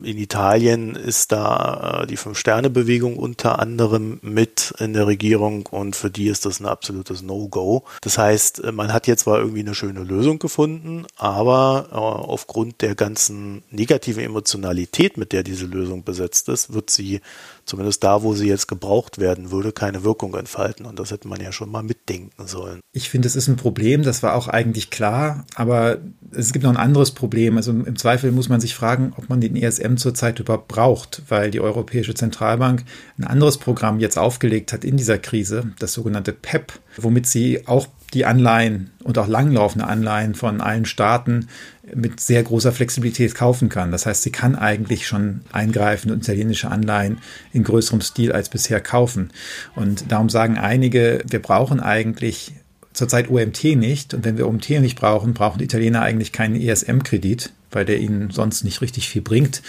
In 0.00 0.18
Italien 0.18 0.94
ist 0.94 1.32
da 1.32 2.02
äh, 2.02 2.06
die 2.06 2.16
Fünf-Sterne-Bewegung 2.16 3.16
unter 3.16 3.58
anderem 3.58 4.18
mit 4.22 4.74
in 4.78 4.92
der 4.92 5.06
Regierung 5.06 5.66
und 5.66 5.96
für 5.96 6.10
die 6.10 6.28
ist 6.28 6.46
das 6.46 6.60
ein 6.60 6.66
absolutes 6.66 7.22
No-Go. 7.22 7.84
Das 8.00 8.13
das 8.14 8.18
heißt, 8.18 8.64
äh, 8.64 8.70
man 8.70 8.92
hat 8.92 9.08
jetzt 9.08 9.22
zwar 9.22 9.40
irgendwie 9.40 9.58
eine 9.60 9.74
schöne 9.74 10.04
Lösung 10.04 10.38
gefunden, 10.38 11.04
aber 11.16 11.88
äh, 11.90 11.94
aufgrund 11.96 12.80
der 12.80 12.94
ganzen 12.94 13.64
negativen 13.72 14.22
Emotionalität, 14.22 15.16
mit 15.16 15.32
der 15.32 15.42
diese 15.42 15.66
Lösung 15.66 16.04
besetzt 16.04 16.48
ist, 16.48 16.72
wird 16.72 16.90
sie 16.90 17.20
zumindest 17.64 18.04
da, 18.04 18.22
wo 18.22 18.34
sie 18.34 18.48
jetzt 18.48 18.68
gebraucht 18.68 19.18
werden 19.18 19.50
würde, 19.50 19.72
keine 19.72 20.04
Wirkung 20.04 20.34
entfalten. 20.34 20.86
Und 20.86 20.98
das 20.98 21.10
hätte 21.10 21.28
man 21.28 21.40
ja 21.40 21.52
schon 21.52 21.70
mal 21.70 21.82
mitdenken 21.82 22.46
sollen. 22.46 22.80
Ich 22.92 23.08
finde, 23.08 23.28
es 23.28 23.36
ist 23.36 23.48
ein 23.48 23.56
Problem, 23.56 24.02
das 24.02 24.22
war 24.22 24.34
auch 24.34 24.48
eigentlich 24.48 24.90
klar, 24.90 25.44
aber 25.54 25.98
es 26.32 26.52
gibt 26.52 26.64
noch 26.64 26.70
ein 26.70 26.76
anderes 26.76 27.12
Problem. 27.12 27.56
Also 27.56 27.72
im 27.72 27.96
Zweifel 27.96 28.32
muss 28.32 28.48
man 28.48 28.60
sich 28.60 28.74
fragen, 28.74 29.12
ob 29.16 29.28
man 29.28 29.40
den 29.40 29.56
ESM 29.56 29.96
zurzeit 29.96 30.40
überhaupt 30.40 30.68
braucht, 30.68 31.22
weil 31.28 31.50
die 31.50 31.60
Europäische 31.60 32.14
Zentralbank 32.14 32.84
ein 33.18 33.24
anderes 33.24 33.58
Programm 33.58 34.00
jetzt 34.00 34.18
aufgelegt 34.18 34.72
hat 34.72 34.84
in 34.84 34.96
dieser 34.96 35.18
Krise, 35.18 35.72
das 35.78 35.92
sogenannte 35.92 36.32
PEP, 36.32 36.72
e 36.72 37.02
womit 37.02 37.26
sie 37.26 37.66
auch 37.66 37.86
die 38.14 38.24
Anleihen 38.24 38.90
und 39.02 39.18
auch 39.18 39.26
langlaufende 39.26 39.86
Anleihen 39.86 40.34
von 40.34 40.60
allen 40.60 40.84
Staaten 40.84 41.48
mit 41.92 42.20
sehr 42.20 42.42
großer 42.42 42.72
Flexibilität 42.72 43.34
kaufen 43.34 43.68
kann. 43.68 43.92
Das 43.92 44.06
heißt, 44.06 44.22
sie 44.22 44.32
kann 44.32 44.56
eigentlich 44.56 45.06
schon 45.06 45.42
eingreifen 45.52 46.10
und 46.10 46.18
italienische 46.18 46.70
Anleihen 46.70 47.18
in 47.52 47.64
größerem 47.64 48.00
Stil 48.00 48.32
als 48.32 48.48
bisher 48.48 48.80
kaufen. 48.80 49.30
Und 49.74 50.10
darum 50.10 50.30
sagen 50.30 50.56
einige, 50.56 51.22
wir 51.28 51.42
brauchen 51.42 51.80
eigentlich 51.80 52.52
zurzeit 52.94 53.28
OMT 53.28 53.64
nicht. 53.76 54.14
Und 54.14 54.24
wenn 54.24 54.38
wir 54.38 54.48
OMT 54.48 54.70
nicht 54.70 54.98
brauchen, 54.98 55.34
brauchen 55.34 55.58
die 55.58 55.64
Italiener 55.64 56.02
eigentlich 56.02 56.32
keinen 56.32 56.56
ESM-Kredit, 56.56 57.52
weil 57.70 57.84
der 57.84 57.98
ihnen 57.98 58.30
sonst 58.30 58.64
nicht 58.64 58.80
richtig 58.80 59.08
viel 59.08 59.22
bringt. 59.22 59.62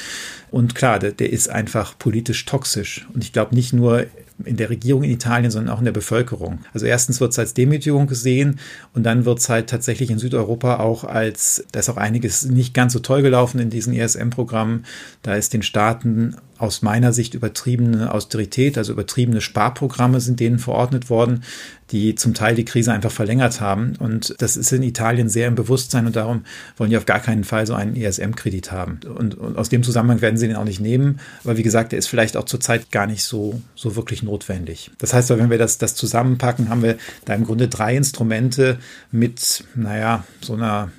Und 0.52 0.76
klar, 0.76 1.00
der, 1.00 1.12
der 1.12 1.34
ist 1.34 1.50
einfach 1.50 1.98
politisch 1.98 2.46
toxisch. 2.46 3.06
Und 3.14 3.24
ich 3.24 3.34
glaube 3.34 3.56
nicht 3.56 3.74
nur 3.74 4.06
in 4.44 4.58
der 4.58 4.70
Regierung 4.70 5.04
in 5.04 5.12
Italien, 5.12 5.50
sondern 5.50 5.74
auch 5.74 5.80
in 5.80 5.86
der 5.86 5.92
Bevölkerung. 5.92 6.60
Also 6.74 6.86
erstens 6.86 7.22
wird 7.22 7.32
es 7.32 7.40
als 7.40 7.54
Demütigung 7.54 8.08
gesehen 8.08 8.60
und 8.94 9.04
dann 9.04 9.26
wird 9.26 9.40
es 9.40 9.50
halt 9.50 9.70
tatsächlich 9.70 10.12
in 10.12 10.20
Südeuropa 10.20 10.78
auch 10.78 11.06
als, 11.06 11.64
da 11.72 11.80
ist 11.80 11.90
auch 11.90 11.98
einiges 11.98 12.46
nicht 12.46 12.74
ganz 12.74 12.94
so 12.94 13.00
toll 13.00 13.22
gelaufen 13.22 13.60
in 13.60 13.70
diesen 13.70 13.94
ESM-Programmen. 13.94 14.86
Da 15.22 15.36
ist 15.36 15.54
den 15.54 15.62
Staaten 15.62 16.36
aus 16.58 16.82
meiner 16.82 17.12
Sicht 17.12 17.34
übertriebene 17.34 18.14
Austerität, 18.14 18.78
also 18.78 18.94
übertriebene 18.94 19.42
Sparprogramme 19.42 20.22
sind 20.22 20.40
denen 20.40 20.58
verordnet 20.58 21.10
worden, 21.10 21.44
die 21.92 22.16
zum 22.16 22.34
Teil 22.34 22.56
die 22.56 22.66
Krise 22.66 22.94
einfach 22.94 23.12
verlängert 23.12 23.62
haben. 23.62 23.96
Und 24.00 24.36
das 24.40 24.56
ist 24.56 24.72
in 24.72 24.82
Italien 24.82 25.28
sehr 25.28 25.48
im 25.48 25.56
Bewusstsein 25.56 26.06
und 26.06 26.16
darum 26.16 26.46
wollen 26.78 26.90
die 26.90 26.98
auf 26.98 27.06
gar 27.06 27.20
keinen 27.20 27.44
Fall 27.44 27.68
so 27.68 27.74
einen 27.74 27.96
ESM-Kredit 27.96 28.72
haben. 28.72 29.00
Und, 29.16 29.36
und, 29.36 29.58
aus 29.58 29.70
dem 29.70 29.84
Zusammenhang 29.84 30.22
werden 30.22 30.38
sie 30.38 30.48
den 30.48 30.56
auch 30.56 30.64
nicht 30.64 30.80
nehmen. 30.80 31.20
Aber 31.44 31.58
wie 31.58 31.64
gesagt, 31.64 31.92
der 31.92 32.00
ist 32.00 32.08
vielleicht 32.08 32.38
auch 32.38 32.46
zurzeit 32.46 32.90
gar 32.90 33.06
nicht 33.06 33.24
so, 33.24 33.62
so 33.76 33.96
wirklich 33.96 34.24
notwendig. 34.24 34.92
Das 34.98 35.14
heißt, 35.14 35.30
wenn 35.30 35.50
wir 35.50 35.58
das, 35.58 35.78
das 35.78 35.96
zusammenpacken, 35.96 36.70
haben 36.70 36.82
wir 36.82 36.98
da 37.26 37.36
im 37.36 37.44
Grunde 37.44 37.68
drei 37.68 37.96
Instrumente 37.98 38.80
mit, 39.12 39.66
naja, 39.76 40.24
so 40.42 40.54
einer 40.54 40.92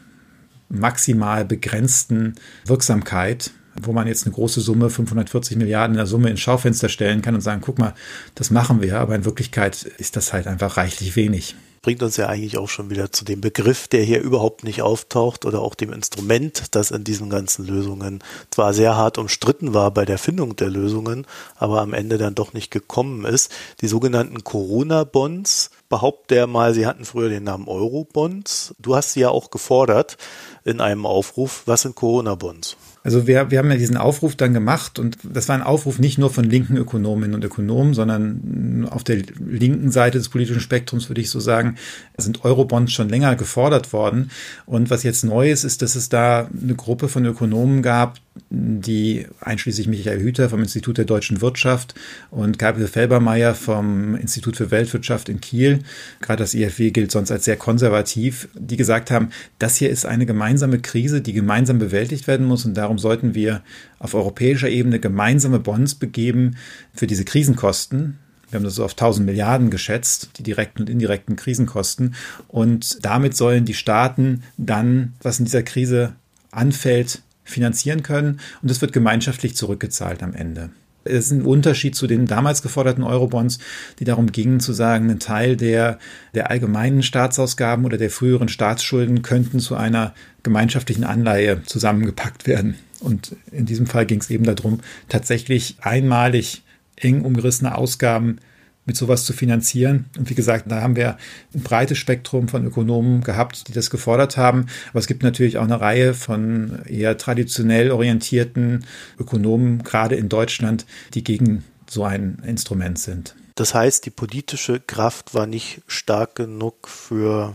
maximal 0.69 1.45
begrenzten 1.45 2.35
Wirksamkeit 2.67 3.53
wo 3.83 3.93
man 3.93 4.07
jetzt 4.07 4.27
eine 4.27 4.35
große 4.35 4.61
Summe, 4.61 4.91
540 4.91 5.57
Milliarden 5.57 5.95
in 5.95 5.99
der 5.99 6.07
Summe 6.07 6.31
ins 6.31 6.41
Schaufenster 6.41 6.89
stellen 6.89 7.23
kann 7.23 7.35
und 7.35 7.41
sagen, 7.41 7.61
guck 7.65 7.79
mal, 7.79 7.95
das 8.35 8.51
machen 8.51 8.83
wir, 8.83 8.99
aber 8.99 9.15
in 9.15 9.25
Wirklichkeit 9.25 9.83
ist 9.99 10.17
das 10.17 10.33
halt 10.33 10.47
einfach 10.47 10.77
reichlich 10.77 11.17
wenig 11.17 11.55
bringt 11.87 12.03
uns 12.03 12.17
ja 12.17 12.27
eigentlich 12.27 12.59
auch 12.59 12.69
schon 12.69 12.91
wieder 12.91 13.13
zu 13.13 13.25
dem 13.25 13.41
Begriff, 13.41 13.87
der 13.87 14.03
hier 14.03 14.21
überhaupt 14.21 14.65
nicht 14.65 14.83
auftaucht 14.83 15.45
oder 15.45 15.61
auch 15.61 15.77
dem 15.77 15.93
Instrument, 15.93 16.75
das 16.75 16.91
in 16.91 17.05
diesen 17.05 17.31
ganzen 17.31 17.65
Lösungen 17.65 18.25
zwar 18.51 18.75
sehr 18.75 18.97
hart 18.97 19.19
umstritten 19.19 19.73
war 19.73 19.93
bei 19.93 20.05
der 20.05 20.19
Findung 20.19 20.57
der 20.57 20.69
Lösungen, 20.69 21.29
aber 21.55 21.83
am 21.83 21.95
Ende 21.95 22.19
dann 22.19 22.35
doch 22.35 22.53
nicht 22.55 22.73
gekommen 22.73 23.25
ist. 23.25 23.53
Die 23.83 23.87
sogenannten 23.87 24.43
Corona-Bonds, 24.43 25.71
behauptet 25.89 26.39
er 26.39 26.49
mal, 26.49 26.75
sie 26.75 26.89
hatten 26.89 27.05
früher 27.05 27.29
den 27.29 27.45
Namen 27.45 27.69
Euro-Bonds. 27.69 28.75
Du 28.81 28.97
hast 28.97 29.13
sie 29.13 29.21
ja 29.21 29.29
auch 29.29 29.51
gefordert 29.51 30.19
in 30.65 30.81
einem 30.81 31.07
Aufruf. 31.07 31.63
Was 31.67 31.83
sind 31.83 31.95
Corona-Bonds? 31.95 32.77
Also 33.07 33.29
wir, 33.29 33.53
wir 33.53 33.59
haben 33.61 33.71
ja 33.71 33.77
diesen 33.77 33.97
Aufruf 33.97 34.35
dann 34.35 34.53
gemacht 34.53 34.99
und 34.99 35.17
das 35.23 35.49
war 35.49 35.55
ein 35.55 35.63
Aufruf 35.63 36.01
nicht 36.01 36.19
nur 36.19 36.29
von 36.29 36.43
linken 36.43 36.77
Ökonominnen 36.77 37.37
und 37.37 37.45
Ökonomen, 37.45 37.95
sondern 37.95 38.85
auf 38.91 39.05
der 39.05 39.23
linken 39.39 39.93
Seite 39.93 40.19
des 40.19 40.29
politischen 40.29 40.61
Spektrums 40.61 41.09
würde 41.09 41.21
ich 41.21 41.31
so 41.31 41.39
sagen, 41.39 41.77
sind 42.17 42.45
Eurobonds 42.45 42.91
schon 42.93 43.09
länger 43.09 43.37
gefordert 43.37 43.93
worden. 43.93 44.33
Und 44.65 44.91
was 44.91 45.05
jetzt 45.05 45.23
neu 45.23 45.53
ist, 45.53 45.63
ist, 45.63 45.83
dass 45.83 45.95
es 45.95 46.09
da 46.09 46.51
eine 46.61 46.75
Gruppe 46.75 47.07
von 47.07 47.25
Ökonomen 47.25 47.81
gab, 47.81 48.19
die 48.51 49.27
einschließlich 49.41 49.87
Michael 49.89 50.21
Hüter 50.21 50.49
vom 50.49 50.61
Institut 50.61 50.99
der 50.99 51.05
deutschen 51.05 51.41
Wirtschaft 51.41 51.95
und 52.31 52.59
Gabriel 52.59 52.87
Felbermeier 52.87 53.55
vom 53.55 54.15
Institut 54.15 54.57
für 54.57 54.71
Weltwirtschaft 54.71 55.29
in 55.29 55.41
Kiel, 55.41 55.81
gerade 56.21 56.43
das 56.43 56.55
IFW 56.55 56.91
gilt 56.91 57.11
sonst 57.11 57.31
als 57.31 57.45
sehr 57.45 57.57
konservativ, 57.57 58.49
die 58.55 58.77
gesagt 58.77 59.11
haben, 59.11 59.31
das 59.59 59.77
hier 59.77 59.91
ist 59.91 60.07
eine 60.07 60.27
gemeinsame 60.27 60.79
Krise, 60.79 61.21
die 61.21 61.33
gemeinsam 61.33 61.79
bewältigt 61.79 62.27
werden 62.27 62.47
muss 62.47 62.65
und 62.65 62.75
darum 62.75 62.99
sollten 62.99 63.35
wir 63.35 63.63
auf 63.99 64.15
europäischer 64.15 64.69
Ebene 64.69 65.01
gemeinsame 65.01 65.59
Bonds 65.59 65.95
begeben 65.95 66.57
für 66.93 67.07
diese 67.07 67.25
Krisenkosten, 67.25 68.19
wir 68.51 68.59
haben 68.59 68.65
das 68.65 68.77
so 68.77 68.85
auf 68.85 68.93
1000 68.93 69.27
Milliarden 69.27 69.71
geschätzt, 69.71 70.31
die 70.39 70.43
direkten 70.43 70.83
und 70.83 70.91
indirekten 70.91 71.35
Krisenkosten. 71.35 72.15
Und 72.47 73.05
damit 73.05 73.37
sollen 73.37 73.65
die 73.65 73.75
Staaten 73.75 74.45
dann, 74.57 75.15
was 75.21 75.39
in 75.41 75.47
dieser 75.47 75.65
Krise 75.65 76.15
anfällt, 76.53 77.23
finanzieren 77.47 78.03
können 78.03 78.41
und 78.63 78.71
es 78.71 78.81
wird 78.81 78.93
gemeinschaftlich 78.93 79.57
zurückgezahlt 79.57 80.23
am 80.23 80.35
Ende. 80.35 80.71
Es 81.05 81.27
ist 81.27 81.31
ein 81.31 81.43
Unterschied 81.43 81.95
zu 81.95 82.07
den 82.07 82.27
damals 82.27 82.63
geforderten 82.63 83.05
Eurobonds, 83.05 83.59
die 83.99 84.05
darum 84.05 84.33
gingen 84.33 84.61
zu 84.61 84.73
sagen, 84.73 85.09
ein 85.11 85.21
Teil 85.21 85.57
der, 85.57 85.99
der 86.35 86.51
allgemeinen 86.51 87.03
Staatsausgaben 87.03 87.85
oder 87.85 87.97
der 87.97 88.11
früheren 88.11 88.49
Staatsschulden 88.49 89.23
könnten 89.23 89.61
zu 89.61 89.77
einer 89.77 90.15
gemeinschaftlichen 90.43 91.05
Anleihe 91.05 91.63
zusammengepackt 91.65 92.47
werden. 92.47 92.77
Und 93.01 93.37
in 93.53 93.67
diesem 93.67 93.87
Fall 93.87 94.07
ging 94.07 94.21
es 94.21 94.31
eben 94.31 94.45
darum, 94.45 94.81
tatsächlich 95.09 95.77
einmalig 95.81 96.63
eng 96.97 97.23
umgerissene 97.23 97.77
Ausgaben 97.77 98.39
mit 98.87 98.97
sowas 98.97 99.25
zu 99.25 99.33
finanzieren. 99.33 100.07
Und 100.17 100.31
wie 100.31 100.35
gesagt, 100.35 100.71
da 100.71 100.81
haben 100.81 100.97
wir 100.97 101.19
ein 101.55 101.63
breites 101.63 101.99
Spektrum 101.99 102.49
von 102.49 102.65
Ökonomen 102.65 103.23
gehabt, 103.23 103.69
die 103.69 103.73
das 103.73 103.91
gefordert 103.91 104.37
haben. 104.37 104.67
Aber 104.91 105.01
es 105.01 105.07
gibt 105.07 105.23
natürlich 105.23 105.59
auch 105.59 105.65
eine 105.65 105.81
Reihe 105.81 106.15
von 106.15 106.81
eher 106.87 107.19
traditionell 107.19 107.91
orientierten 107.91 108.85
Ökonomen, 109.19 109.83
gerade 109.83 110.15
in 110.15 110.29
Deutschland, 110.29 110.87
die 111.15 111.25
gegen 111.25 111.65
so 111.91 112.05
ein 112.05 112.43
Instrument 112.47 112.99
sind. 112.99 113.35
Das 113.57 113.75
heißt, 113.75 114.07
die 114.07 114.11
politische 114.11 114.81
Kraft 114.81 115.35
war 115.35 115.47
nicht 115.47 115.83
stark 115.87 116.35
genug 116.35 116.89
für 116.89 117.55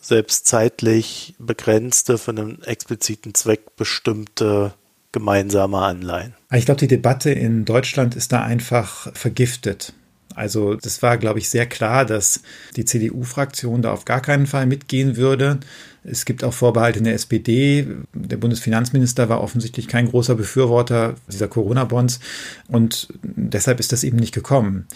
selbst 0.00 0.46
zeitlich 0.46 1.34
begrenzte, 1.38 2.18
für 2.18 2.30
einen 2.30 2.62
expliziten 2.62 3.34
Zweck 3.34 3.76
bestimmte 3.76 4.74
gemeinsame 5.12 5.78
Anleihen. 5.78 6.34
Ich 6.52 6.66
glaube, 6.66 6.80
die 6.80 6.88
Debatte 6.88 7.30
in 7.30 7.64
Deutschland 7.64 8.14
ist 8.14 8.32
da 8.32 8.42
einfach 8.42 9.14
vergiftet. 9.14 9.92
Also 10.40 10.74
das 10.74 11.02
war, 11.02 11.18
glaube 11.18 11.38
ich, 11.38 11.50
sehr 11.50 11.66
klar, 11.66 12.06
dass 12.06 12.40
die 12.74 12.86
CDU-Fraktion 12.86 13.82
da 13.82 13.92
auf 13.92 14.06
gar 14.06 14.22
keinen 14.22 14.46
Fall 14.46 14.64
mitgehen 14.64 15.18
würde. 15.18 15.60
Es 16.02 16.24
gibt 16.24 16.44
auch 16.44 16.54
Vorbehalte 16.54 16.98
in 16.98 17.04
der 17.04 17.12
SPD. 17.12 17.86
Der 18.14 18.38
Bundesfinanzminister 18.38 19.28
war 19.28 19.42
offensichtlich 19.42 19.86
kein 19.86 20.08
großer 20.08 20.34
Befürworter 20.36 21.16
dieser 21.30 21.46
Corona-Bonds 21.46 22.20
und 22.68 23.08
deshalb 23.22 23.80
ist 23.80 23.92
das 23.92 24.02
eben 24.02 24.16
nicht 24.16 24.32
gekommen. 24.32 24.86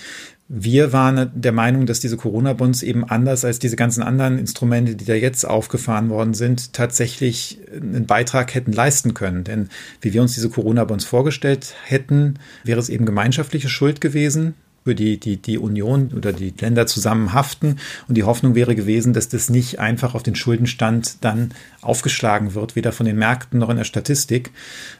Wir 0.49 0.95
waren 0.95 1.31
der 1.35 1.53
Meinung, 1.53 1.85
dass 1.85 2.01
diese 2.01 2.17
Corona-Bonds 2.17 2.83
eben 2.83 3.05
anders 3.05 3.45
als 3.45 3.59
diese 3.59 3.77
ganzen 3.77 4.03
anderen 4.03 4.39
Instrumente, 4.39 4.97
die 4.97 5.05
da 5.05 5.15
jetzt 5.15 5.45
aufgefahren 5.45 6.09
worden 6.09 6.33
sind, 6.33 6.73
tatsächlich 6.73 7.59
einen 7.71 8.07
Beitrag 8.07 8.55
hätten 8.55 8.73
leisten 8.73 9.13
können. 9.13 9.45
Denn 9.45 9.69
wie 10.01 10.15
wir 10.15 10.23
uns 10.23 10.33
diese 10.33 10.49
Corona-Bonds 10.49 11.05
vorgestellt 11.05 11.75
hätten, 11.85 12.39
wäre 12.63 12.81
es 12.81 12.89
eben 12.89 13.05
gemeinschaftliche 13.05 13.69
Schuld 13.69 14.01
gewesen 14.01 14.55
für 14.85 14.95
die, 14.95 15.19
die, 15.19 15.38
die 15.38 15.59
Union 15.59 16.11
oder 16.14 16.33
die 16.33 16.53
Länder 16.59 16.87
zusammen 16.87 17.33
haften. 17.33 17.76
Und 18.07 18.17
die 18.17 18.25
Hoffnung 18.25 18.55
wäre 18.55 18.75
gewesen, 18.75 19.14
dass 19.14 19.29
das 19.29 19.49
nicht 19.49 19.81
einfach 19.81 20.14
auf 20.14 20.23
den 20.23 20.35
Schuldenstand 20.37 21.25
dann 21.25 21.53
aufgeschlagen 21.81 22.55
wird, 22.55 22.76
weder 22.76 22.93
von 22.93 23.07
den 23.07 23.17
Märkten 23.17 23.59
noch 23.59 23.71
in 23.71 23.79
der 23.79 23.85
Statistik 23.85 24.50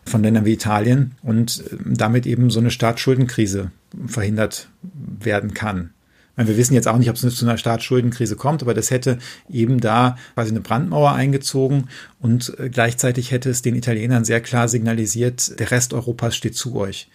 von 0.05 0.23
Ländern 0.23 0.47
wie 0.47 0.55
Italien 0.55 1.13
und 1.23 1.65
äh, 1.71 1.77
damit 1.85 2.27
eben 2.27 2.51
so 2.51 2.61
eine 2.61 2.71
Staatsschuldenkrise 2.71 3.71
verhindert 4.07 4.69
werden 5.21 5.55
kann. 5.55 5.91
Wir 6.37 6.57
wissen 6.57 6.75
jetzt 6.75 6.89
auch 6.89 6.99
nicht, 6.99 7.11
ob 7.11 7.17
es 7.17 7.37
zu 7.37 7.45
einer 7.45 7.59
Staatsschuldenkrise 7.59 8.35
kommt, 8.37 8.63
aber 8.63 8.75
das 8.75 8.91
hätte 8.91 9.19
eben 9.49 9.81
da 9.81 10.17
quasi 10.35 10.51
eine 10.51 10.61
Brandmauer 10.61 11.13
eingezogen 11.13 11.89
und 12.21 12.59
äh, 12.59 12.69
gleichzeitig 12.71 13.31
hätte 13.31 13.51
es 13.51 13.63
den 13.63 13.77
Italienern 13.77 14.25
sehr 14.25 14.41
klar 14.41 14.69
signalisiert, 14.69 15.59
der 15.61 15.71
Rest 15.71 15.95
Europas 15.95 16.35
steht 16.35 16.57
zu 16.57 16.75
euch. 16.77 17.09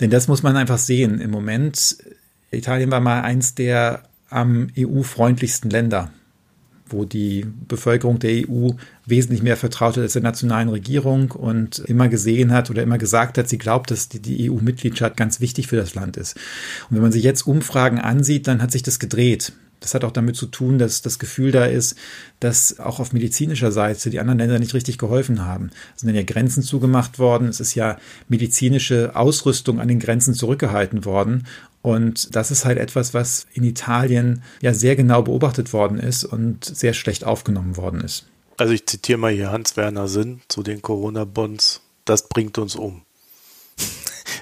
Denn 0.00 0.10
das 0.10 0.28
muss 0.28 0.42
man 0.42 0.56
einfach 0.56 0.78
sehen. 0.78 1.20
Im 1.20 1.30
Moment, 1.30 1.98
Italien 2.50 2.90
war 2.90 3.00
mal 3.00 3.22
eins 3.22 3.54
der 3.54 4.04
am 4.30 4.68
EU-freundlichsten 4.78 5.70
Länder 5.70 6.10
wo 6.86 7.04
die 7.04 7.46
Bevölkerung 7.68 8.18
der 8.18 8.48
EU 8.48 8.70
wesentlich 9.06 9.42
mehr 9.42 9.56
vertraut 9.56 9.96
hat 9.96 10.02
als 10.02 10.12
der 10.12 10.22
nationalen 10.22 10.68
Regierung 10.68 11.30
und 11.30 11.78
immer 11.80 12.08
gesehen 12.08 12.52
hat 12.52 12.70
oder 12.70 12.82
immer 12.82 12.98
gesagt 12.98 13.38
hat, 13.38 13.48
sie 13.48 13.58
glaubt, 13.58 13.90
dass 13.90 14.08
die, 14.08 14.20
die 14.20 14.50
EU-Mitgliedschaft 14.50 15.16
ganz 15.16 15.40
wichtig 15.40 15.68
für 15.68 15.76
das 15.76 15.94
Land 15.94 16.16
ist. 16.16 16.36
Und 16.88 16.96
wenn 16.96 17.02
man 17.02 17.12
sich 17.12 17.24
jetzt 17.24 17.46
Umfragen 17.46 17.98
ansieht, 17.98 18.46
dann 18.46 18.62
hat 18.62 18.72
sich 18.72 18.82
das 18.82 18.98
gedreht. 18.98 19.52
Das 19.82 19.94
hat 19.94 20.04
auch 20.04 20.12
damit 20.12 20.36
zu 20.36 20.46
tun, 20.46 20.78
dass 20.78 21.02
das 21.02 21.18
Gefühl 21.18 21.50
da 21.50 21.64
ist, 21.64 21.96
dass 22.40 22.78
auch 22.78 23.00
auf 23.00 23.12
medizinischer 23.12 23.72
Seite 23.72 24.10
die 24.10 24.20
anderen 24.20 24.38
Länder 24.38 24.58
nicht 24.58 24.74
richtig 24.74 24.96
geholfen 24.96 25.44
haben. 25.44 25.70
Es 25.94 26.02
sind 26.02 26.14
ja 26.14 26.22
Grenzen 26.22 26.62
zugemacht 26.62 27.18
worden, 27.18 27.48
es 27.48 27.60
ist 27.60 27.74
ja 27.74 27.98
medizinische 28.28 29.14
Ausrüstung 29.16 29.80
an 29.80 29.88
den 29.88 29.98
Grenzen 29.98 30.34
zurückgehalten 30.34 31.04
worden. 31.04 31.46
Und 31.82 32.34
das 32.36 32.50
ist 32.52 32.64
halt 32.64 32.78
etwas, 32.78 33.12
was 33.12 33.46
in 33.52 33.64
Italien 33.64 34.42
ja 34.60 34.72
sehr 34.72 34.94
genau 34.96 35.22
beobachtet 35.22 35.72
worden 35.72 35.98
ist 35.98 36.24
und 36.24 36.64
sehr 36.64 36.94
schlecht 36.94 37.24
aufgenommen 37.24 37.76
worden 37.76 38.00
ist. 38.00 38.26
Also 38.56 38.72
ich 38.72 38.86
zitiere 38.86 39.18
mal 39.18 39.32
hier 39.32 39.50
Hans-Werner 39.50 40.06
Sinn 40.06 40.40
zu 40.48 40.62
den 40.62 40.80
Corona-Bonds. 40.80 41.80
Das 42.04 42.28
bringt 42.28 42.58
uns 42.58 42.76
um. 42.76 43.02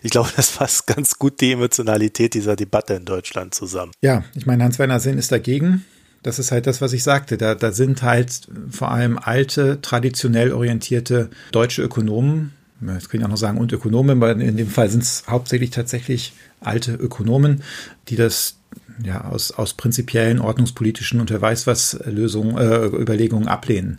Ich 0.02 0.12
glaube, 0.12 0.30
das 0.34 0.48
fasst 0.48 0.86
ganz 0.86 1.18
gut 1.18 1.42
die 1.42 1.52
Emotionalität 1.52 2.32
dieser 2.32 2.56
Debatte 2.56 2.94
in 2.94 3.04
Deutschland 3.04 3.54
zusammen. 3.54 3.92
Ja, 4.00 4.24
ich 4.34 4.46
meine, 4.46 4.64
Hans-Werner 4.64 4.98
Sinn 4.98 5.18
ist 5.18 5.30
dagegen. 5.30 5.84
Das 6.22 6.38
ist 6.38 6.52
halt 6.52 6.66
das, 6.66 6.80
was 6.80 6.94
ich 6.94 7.02
sagte. 7.02 7.36
Da, 7.36 7.54
da 7.54 7.70
sind 7.70 8.02
halt 8.02 8.48
vor 8.70 8.90
allem 8.90 9.18
alte, 9.18 9.82
traditionell 9.82 10.54
orientierte 10.54 11.28
deutsche 11.52 11.82
Ökonomen 11.82 12.54
das 12.80 13.08
können 13.08 13.22
ich 13.22 13.26
auch 13.26 13.30
noch 13.30 13.36
sagen, 13.36 13.58
und 13.58 13.72
Ökonomen, 13.72 14.20
weil 14.20 14.40
in 14.40 14.56
dem 14.56 14.68
Fall 14.68 14.88
sind 14.88 15.02
es 15.02 15.24
hauptsächlich 15.28 15.70
tatsächlich 15.70 16.32
alte 16.60 16.94
Ökonomen, 16.94 17.62
die 18.08 18.16
das 18.16 18.56
ja 19.04 19.24
aus, 19.24 19.52
aus 19.52 19.74
prinzipiellen, 19.74 20.40
ordnungspolitischen 20.40 21.20
und 21.20 21.30
wer 21.30 21.40
weiß 21.40 21.66
was 21.66 21.98
Lösungen, 22.04 22.56
äh, 22.58 22.86
Überlegungen 22.86 23.48
ablehnen. 23.48 23.98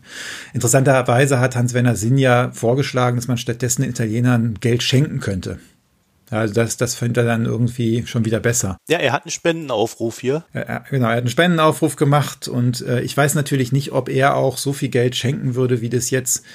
Interessanterweise 0.53 1.39
hat 1.39 1.55
Hans-Werner 1.55 1.95
Sinn 1.95 2.17
ja 2.17 2.51
vorgeschlagen, 2.53 3.15
dass 3.17 3.27
man 3.27 3.37
stattdessen 3.37 3.81
den 3.81 3.91
Italienern 3.91 4.57
Geld 4.59 4.83
schenken 4.83 5.19
könnte. 5.19 5.59
Also 6.31 6.53
das, 6.53 6.77
das 6.77 6.95
findet 6.95 7.17
er 7.17 7.23
dann 7.25 7.45
irgendwie 7.45 8.05
schon 8.07 8.23
wieder 8.23 8.39
besser. 8.39 8.77
Ja, 8.87 8.99
er 8.99 9.11
hat 9.11 9.25
einen 9.25 9.31
Spendenaufruf 9.31 10.19
hier. 10.19 10.45
Ja, 10.53 10.79
genau, 10.89 11.07
er 11.07 11.15
hat 11.15 11.19
einen 11.19 11.27
Spendenaufruf 11.27 11.97
gemacht 11.97 12.47
und 12.47 12.81
äh, 12.87 13.01
ich 13.01 13.17
weiß 13.17 13.35
natürlich 13.35 13.73
nicht, 13.73 13.91
ob 13.91 14.07
er 14.07 14.37
auch 14.37 14.57
so 14.57 14.71
viel 14.71 14.87
Geld 14.87 15.17
schenken 15.17 15.55
würde, 15.55 15.81
wie 15.81 15.89
das 15.89 16.09
jetzt 16.09 16.45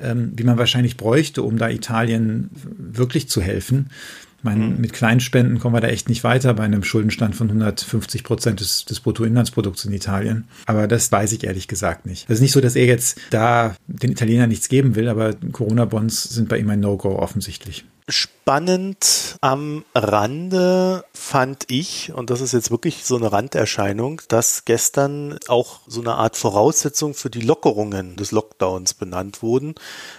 ähm, 0.00 0.32
wie 0.36 0.44
man 0.44 0.58
wahrscheinlich 0.58 0.96
bräuchte, 0.96 1.42
um 1.42 1.58
da 1.58 1.68
Italien 1.68 2.50
wirklich 2.76 3.28
zu 3.28 3.40
helfen. 3.40 3.90
Ich 4.38 4.44
meine, 4.44 4.66
mhm. 4.66 4.80
mit 4.80 4.92
Kleinspenden 4.92 5.58
kommen 5.58 5.74
wir 5.74 5.80
da 5.80 5.88
echt 5.88 6.08
nicht 6.08 6.22
weiter 6.22 6.52
bei 6.54 6.64
einem 6.64 6.84
Schuldenstand 6.84 7.34
von 7.34 7.48
150 7.48 8.22
Prozent 8.22 8.60
des, 8.60 8.84
des 8.84 9.00
Bruttoinlandsprodukts 9.00 9.84
in 9.86 9.92
Italien. 9.92 10.46
Aber 10.66 10.86
das 10.86 11.10
weiß 11.10 11.32
ich 11.32 11.44
ehrlich 11.44 11.68
gesagt 11.68 12.06
nicht. 12.06 12.26
Es 12.28 12.36
ist 12.36 12.42
nicht 12.42 12.52
so, 12.52 12.60
dass 12.60 12.76
er 12.76 12.86
jetzt 12.86 13.18
da 13.30 13.74
den 13.86 14.12
Italienern 14.12 14.48
nichts 14.48 14.68
geben 14.68 14.94
will, 14.94 15.08
aber 15.08 15.34
Corona-Bonds 15.52 16.24
sind 16.24 16.48
bei 16.48 16.58
ihm 16.58 16.70
ein 16.70 16.80
No-Go 16.80 17.18
offensichtlich. 17.18 17.84
Spannend 18.08 19.36
am 19.40 19.84
Rande 19.92 21.04
fand 21.12 21.64
ich, 21.68 22.12
und 22.12 22.30
das 22.30 22.40
ist 22.40 22.52
jetzt 22.52 22.70
wirklich 22.70 23.04
so 23.04 23.16
eine 23.16 23.32
Randerscheinung, 23.32 24.22
dass 24.28 24.64
gestern 24.64 25.40
auch 25.48 25.80
so 25.88 26.02
eine 26.02 26.14
Art 26.14 26.36
Voraussetzung 26.36 27.14
für 27.14 27.30
die 27.30 27.40
Lockerungen 27.40 28.14
des 28.14 28.30
Lockdowns 28.30 28.94
benannt 28.94 29.42
wurden. 29.42 29.74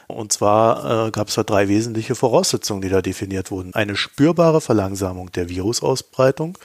Und 0.08 0.34
zwar 0.34 1.08
äh, 1.08 1.12
gab 1.12 1.30
es 1.30 1.36
da 1.36 1.44
drei 1.44 1.70
wesentliche 1.70 2.16
Voraussetzungen, 2.16 2.82
die 2.82 2.90
da 2.90 3.02
definiert 3.02 3.52
wurden. 3.52 3.74
Eine 3.74 3.96
spürbare 3.96 4.60
Verlangsamung 4.60 5.32
der 5.32 5.48
Virusausbreitung, 5.48 6.58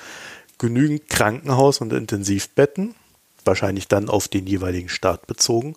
genügend 0.58 1.08
Krankenhaus- 1.08 1.80
und 1.80 1.92
Intensivbetten, 1.92 2.96
wahrscheinlich 3.44 3.86
dann 3.86 4.08
auf 4.08 4.26
den 4.26 4.48
jeweiligen 4.48 4.88
Staat 4.88 5.28
bezogen, 5.28 5.76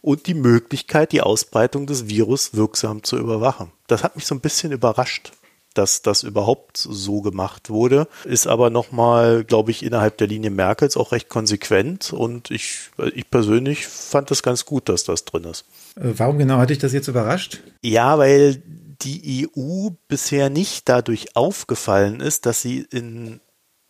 und 0.00 0.26
die 0.26 0.34
Möglichkeit, 0.34 1.12
die 1.12 1.22
Ausbreitung 1.22 1.86
des 1.86 2.08
Virus 2.08 2.54
wirksam 2.54 3.02
zu 3.02 3.18
überwachen. 3.18 3.72
Das 3.86 4.02
hat 4.02 4.16
mich 4.16 4.26
so 4.26 4.34
ein 4.34 4.40
bisschen 4.40 4.72
überrascht, 4.72 5.32
dass 5.74 6.02
das 6.02 6.22
überhaupt 6.22 6.76
so 6.76 7.20
gemacht 7.20 7.70
wurde. 7.70 8.08
Ist 8.24 8.46
aber 8.46 8.70
nochmal, 8.70 9.44
glaube 9.44 9.70
ich, 9.70 9.82
innerhalb 9.82 10.18
der 10.18 10.26
Linie 10.26 10.50
Merkels 10.50 10.96
auch 10.96 11.12
recht 11.12 11.28
konsequent 11.28 12.12
und 12.12 12.50
ich, 12.50 12.90
ich 13.14 13.30
persönlich 13.30 13.86
fand 13.86 14.30
das 14.30 14.42
ganz 14.42 14.64
gut, 14.64 14.88
dass 14.88 15.04
das 15.04 15.24
drin 15.24 15.44
ist. 15.44 15.64
Äh, 15.96 16.14
warum 16.16 16.38
genau 16.38 16.58
hatte 16.58 16.72
ich 16.72 16.78
das 16.78 16.92
jetzt 16.92 17.08
überrascht? 17.08 17.60
Ja, 17.82 18.18
weil 18.18 18.62
die 19.02 19.48
EU 19.56 19.90
bisher 20.08 20.50
nicht 20.50 20.88
dadurch 20.88 21.36
aufgefallen 21.36 22.20
ist, 22.20 22.46
dass 22.46 22.62
sie 22.62 22.84
in 22.90 23.40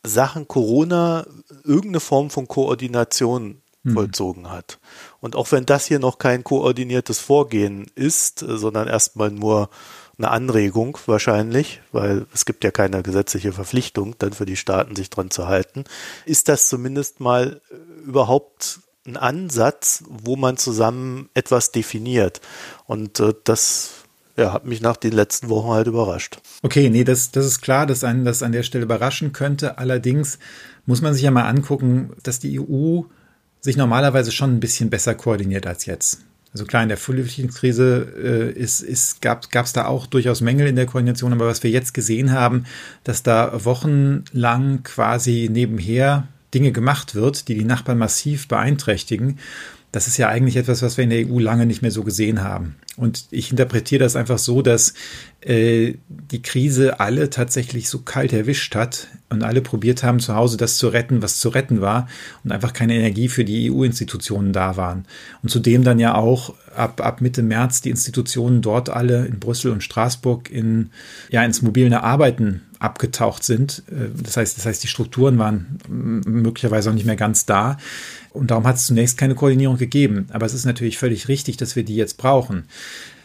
Sachen 0.05 0.47
Corona 0.47 1.27
irgendeine 1.65 2.01
Form 2.01 2.31
von 2.31 2.47
Koordination 2.47 3.63
hm. 3.85 3.95
vollzogen 3.95 4.51
hat. 4.51 4.79
Und 5.21 5.37
auch 5.37 5.51
wenn 5.53 5.67
das 5.67 5.87
hier 5.87 5.99
noch 5.99 6.19
kein 6.19 6.45
koordiniertes 6.45 7.19
Vorgehen 7.19 7.87
ist, 7.95 8.39
sondern 8.39 8.89
erstmal 8.89 9.31
nur 9.31 9.69
eine 10.17 10.31
Anregung 10.31 10.99
wahrscheinlich, 11.07 11.81
weil 11.93 12.27
es 12.35 12.45
gibt 12.45 12.65
ja 12.65 12.71
keine 12.71 13.03
gesetzliche 13.03 13.53
Verpflichtung 13.53 14.17
dann 14.19 14.33
für 14.33 14.47
die 14.47 14.57
Staaten, 14.57 14.97
sich 14.97 15.11
dran 15.11 15.31
zu 15.31 15.47
halten, 15.47 15.85
ist 16.25 16.49
das 16.49 16.69
zumindest 16.69 17.21
mal 17.21 17.61
überhaupt 18.05 18.81
ein 19.07 19.17
Ansatz, 19.17 20.05
wo 20.09 20.37
man 20.37 20.57
zusammen 20.57 21.29
etwas 21.35 21.73
definiert. 21.73 22.41
Und 22.87 23.21
äh, 23.21 23.33
das 23.45 23.91
ja, 24.37 24.53
hat 24.53 24.67
mich 24.67 24.81
nach 24.81 24.97
den 24.97 25.13
letzten 25.13 25.49
Wochen 25.49 25.71
halt 25.71 25.87
überrascht. 25.87 26.41
Okay, 26.63 26.91
nee, 26.91 27.05
das, 27.05 27.33
das 27.33 27.47
ist 27.47 27.61
klar, 27.61 27.87
dass 27.87 28.05
einen 28.05 28.25
das 28.25 28.43
an 28.43 28.53
der 28.53 28.63
Stelle 28.63 28.85
überraschen 28.85 29.33
könnte. 29.33 29.79
Allerdings 29.79 30.39
muss 30.87 31.03
man 31.03 31.15
sich 31.15 31.23
ja 31.23 31.31
mal 31.31 31.49
angucken, 31.49 32.13
dass 32.23 32.39
die 32.39 32.61
EU 32.61 33.03
sich 33.69 33.77
normalerweise 33.77 34.33
schon 34.33 34.55
ein 34.55 34.61
bisschen 34.61 34.89
besser 34.89 35.15
koordiniert 35.15 35.67
als 35.67 35.85
jetzt. 35.85 36.23
Also 36.55 36.65
klar, 36.65 36.83
in 36.83 36.89
der 36.89 36.97
Flüchtlingskrise 36.97 38.53
äh, 38.57 38.59
ist, 38.59 38.81
ist, 38.81 39.21
gab 39.21 39.45
es 39.55 39.75
da 39.75 39.85
auch 39.85 40.07
durchaus 40.07 40.41
Mängel 40.41 40.67
in 40.67 40.77
der 40.77 40.87
Koordination, 40.87 41.35
aber 41.35 41.47
was 41.47 41.63
wir 41.63 41.71
jetzt 41.71 41.93
gesehen 41.93 42.33
haben, 42.33 42.65
dass 43.05 43.23
da 43.23 43.65
wochenlang 43.65 44.83
quasi 44.83 45.51
nebenher 45.53 46.27
Dinge 46.55 46.73
gemacht 46.73 47.15
wird, 47.15 47.49
die 47.49 47.55
die 47.55 47.67
Nachbarn 47.67 47.99
massiv 47.99 48.49
beeinträchtigen, 48.49 49.39
das 49.93 50.07
ist 50.07 50.17
ja 50.17 50.29
eigentlich 50.29 50.57
etwas, 50.57 50.81
was 50.81 50.97
wir 50.97 51.05
in 51.05 51.11
der 51.11 51.27
EU 51.27 51.39
lange 51.39 51.67
nicht 51.67 51.83
mehr 51.83 51.91
so 51.91 52.05
gesehen 52.05 52.43
haben. 52.43 52.77
Und 52.99 53.27
ich 53.31 53.53
interpretiere 53.53 54.03
das 54.03 54.17
einfach 54.17 54.39
so, 54.39 54.61
dass 54.61 54.93
äh, 55.41 55.95
die 56.09 56.43
Krise 56.43 56.99
alle 56.99 57.31
tatsächlich 57.31 57.89
so 57.89 58.01
kalt 58.01 58.33
erwischt 58.33 58.75
hat 58.75 59.07
und 59.31 59.45
alle 59.45 59.61
probiert 59.61 60.03
haben, 60.03 60.19
zu 60.19 60.35
Hause 60.35 60.57
das 60.57 60.79
zu 60.79 60.89
retten, 60.89 61.23
was 61.23 61.39
zu 61.39 61.49
retten 61.49 61.81
war 61.81 62.09
und 62.43 62.51
einfach 62.51 62.73
keine 62.73 62.97
Energie 62.97 63.29
für 63.29 63.45
die 63.45 63.71
EU-Institutionen 63.71 64.53
da 64.53 64.77
waren. 64.77 65.07
Und 65.45 65.51
zudem 65.51 65.85
dann 65.85 66.01
ja 66.01 66.17
auch 66.17 66.55
ab, 66.75 67.01
ab 67.01 67.21
Mitte 67.21 67.45
März 67.45 67.83
die 67.83 67.91
Institutionen 67.91 68.63
dort 68.63 68.91
alle 68.91 69.27
in 69.27 69.39
Brüssel 69.39 69.71
und 69.71 69.85
Straßburg 69.85 70.51
in, 70.51 70.91
ja, 71.31 71.45
ins 71.45 71.63
mobile 71.63 72.03
Arbeiten 72.03 72.63
abgetaucht 72.79 73.45
sind. 73.45 73.83
Äh, 73.91 74.09
das 74.23 74.37
heißt, 74.37 74.57
das 74.57 74.67
heißt, 74.67 74.83
die 74.83 74.89
Strukturen 74.89 75.39
waren 75.39 75.79
möglicherweise 75.89 76.91
auch 76.91 76.95
nicht 76.95 77.07
mehr 77.07 77.17
ganz 77.17 77.47
da. 77.47 77.77
Und 78.31 78.51
darum 78.51 78.67
hat 78.67 78.77
es 78.77 78.87
zunächst 78.87 79.19
keine 79.19 79.35
Koordinierung 79.35 79.79
gegeben. 79.79 80.29
Aber 80.33 80.47
es 80.47 80.55
ist 80.55 80.65
natürlich 80.65 80.99
völlig 80.99 81.29
richtig, 81.29 81.57
dass 81.57 81.77
wir 81.77 81.85
die 81.85 81.97
jetzt 81.97 82.19
brauchen. 82.19 82.65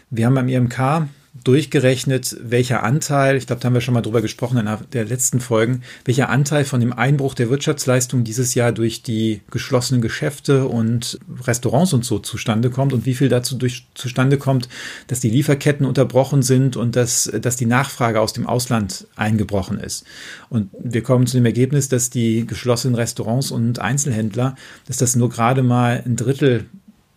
Wir 0.09 0.25
haben 0.25 0.35
beim 0.35 0.49
IMK 0.49 1.07
durchgerechnet, 1.43 2.37
welcher 2.41 2.83
Anteil, 2.83 3.37
ich 3.37 3.47
glaube, 3.47 3.59
da 3.59 3.65
haben 3.65 3.73
wir 3.73 3.81
schon 3.81 3.95
mal 3.95 4.01
drüber 4.01 4.21
gesprochen 4.21 4.57
in 4.59 4.69
der 4.93 5.05
letzten 5.05 5.39
Folgen, 5.39 5.81
welcher 6.05 6.29
Anteil 6.29 6.63
von 6.63 6.79
dem 6.79 6.93
Einbruch 6.93 7.33
der 7.33 7.49
Wirtschaftsleistung 7.49 8.23
dieses 8.23 8.53
Jahr 8.53 8.71
durch 8.71 9.01
die 9.01 9.41
geschlossenen 9.49 10.01
Geschäfte 10.01 10.67
und 10.67 11.19
Restaurants 11.41 11.93
und 11.93 12.05
so 12.05 12.19
zustande 12.19 12.69
kommt 12.69 12.93
und 12.93 13.07
wie 13.07 13.15
viel 13.15 13.29
dazu 13.29 13.55
durch, 13.55 13.87
zustande 13.95 14.37
kommt, 14.37 14.69
dass 15.07 15.21
die 15.21 15.31
Lieferketten 15.31 15.87
unterbrochen 15.87 16.43
sind 16.43 16.77
und 16.77 16.95
dass, 16.95 17.31
dass 17.41 17.55
die 17.55 17.65
Nachfrage 17.65 18.21
aus 18.21 18.33
dem 18.33 18.45
Ausland 18.45 19.07
eingebrochen 19.15 19.79
ist. 19.79 20.05
Und 20.49 20.69
wir 20.79 21.01
kommen 21.01 21.25
zu 21.25 21.37
dem 21.37 21.45
Ergebnis, 21.45 21.89
dass 21.89 22.11
die 22.11 22.45
geschlossenen 22.45 22.95
Restaurants 22.95 23.49
und 23.49 23.79
Einzelhändler, 23.79 24.55
dass 24.85 24.97
das 24.97 25.15
nur 25.15 25.29
gerade 25.29 25.63
mal 25.63 26.03
ein 26.05 26.15
Drittel 26.15 26.67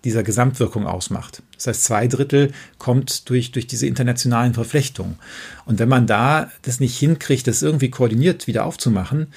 dieser 0.05 0.23
Gesamtwirkung 0.23 0.87
ausmacht. 0.87 1.43
Das 1.55 1.67
heißt, 1.67 1.85
zwei 1.85 2.07
Drittel 2.07 2.53
kommt 2.79 3.29
durch, 3.29 3.51
durch 3.53 3.67
diese 3.67 3.87
internationalen 3.87 4.55
Verflechtungen. 4.55 5.19
Und 5.65 5.79
wenn 5.79 5.89
man 5.89 6.07
da 6.07 6.51
das 6.63 6.81
nicht 6.81 6.97
hinkriegt, 6.99 7.47
das 7.47 7.63
irgendwie 7.63 7.91
koordiniert 7.91 8.47
wieder 8.47 8.65
aufzumachen, 8.67 9.29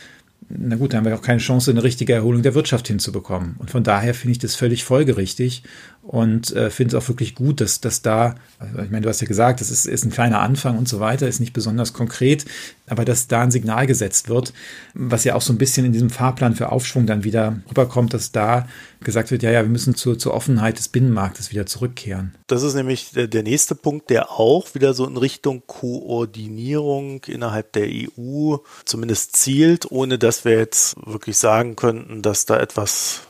na 0.50 0.76
gut, 0.78 0.94
dann 0.94 1.00
haben 1.00 1.06
wir 1.06 1.16
auch 1.16 1.22
keine 1.22 1.40
Chance, 1.40 1.70
eine 1.70 1.84
richtige 1.84 2.14
Erholung 2.14 2.42
der 2.42 2.56
Wirtschaft 2.56 2.88
hinzubekommen. 2.88 3.56
Und 3.60 3.70
von 3.70 3.84
daher 3.84 4.16
finde 4.16 4.32
ich 4.32 4.40
das 4.40 4.56
völlig 4.56 4.84
folgerichtig 4.84 5.64
und 6.10 6.56
äh, 6.56 6.72
finde 6.72 6.98
es 6.98 7.04
auch 7.04 7.08
wirklich 7.08 7.36
gut, 7.36 7.62
dass, 7.62 7.82
dass 7.82 8.02
da, 8.02 8.34
also 8.58 8.80
ich 8.82 8.90
meine, 8.90 9.02
du 9.02 9.10
hast 9.10 9.22
ja 9.22 9.28
gesagt, 9.28 9.62
das 9.62 9.70
ist, 9.70 9.86
ist 9.86 10.06
ein 10.06 10.10
kleiner 10.10 10.40
Anfang 10.40 10.76
und 10.76 10.90
so 10.90 11.00
weiter, 11.00 11.28
ist 11.28 11.40
nicht 11.40 11.54
besonders 11.54 11.94
konkret, 11.94 12.46
aber 12.88 13.06
dass 13.06 13.28
da 13.28 13.44
ein 13.44 13.52
Signal 13.52 13.86
gesetzt 13.86 14.28
wird, 14.28 14.52
was 14.96 15.24
ja 15.24 15.36
auch 15.36 15.44
so 15.44 15.54
ein 15.54 15.60
bisschen 15.60 15.86
in 15.86 15.94
diesem 15.94 16.10
Fahrplan 16.10 16.56
für 16.56 16.72
Aufschwung 16.72 17.06
dann 17.06 17.24
wieder 17.24 17.60
rüberkommt, 17.70 18.16
dass 18.16 18.32
da 18.32 18.68
gesagt 19.02 19.30
wird, 19.30 19.44
ja, 19.44 19.52
ja, 19.52 19.62
wir 19.62 19.70
müssen 19.70 19.94
zur, 19.94 20.18
zur 20.18 20.34
Offenheit 20.34 20.80
des 20.80 20.88
Binnenmarktes 20.88 21.52
wieder 21.52 21.68
zurückkehren. 21.68 22.34
Das 22.48 22.64
ist 22.64 22.74
nämlich 22.74 23.12
der, 23.12 23.28
der 23.28 23.44
nächste 23.44 23.76
Punkt, 23.76 24.10
der 24.10 24.32
auch 24.32 24.74
wieder 24.74 24.96
so 24.96 25.06
in 25.06 25.16
Richtung 25.16 25.62
Koordinierung 25.68 27.24
innerhalb 27.26 27.72
der 27.74 27.88
EU 27.88 28.56
zumindest 28.84 29.36
zielt, 29.36 29.92
ohne 29.92 30.18
dass 30.18 30.44
wir 30.44 30.58
jetzt 30.58 30.96
wirklich 31.06 31.38
sagen 31.38 31.76
könnten, 31.76 32.24
dass 32.24 32.48
da 32.48 32.60
etwas 32.60 33.28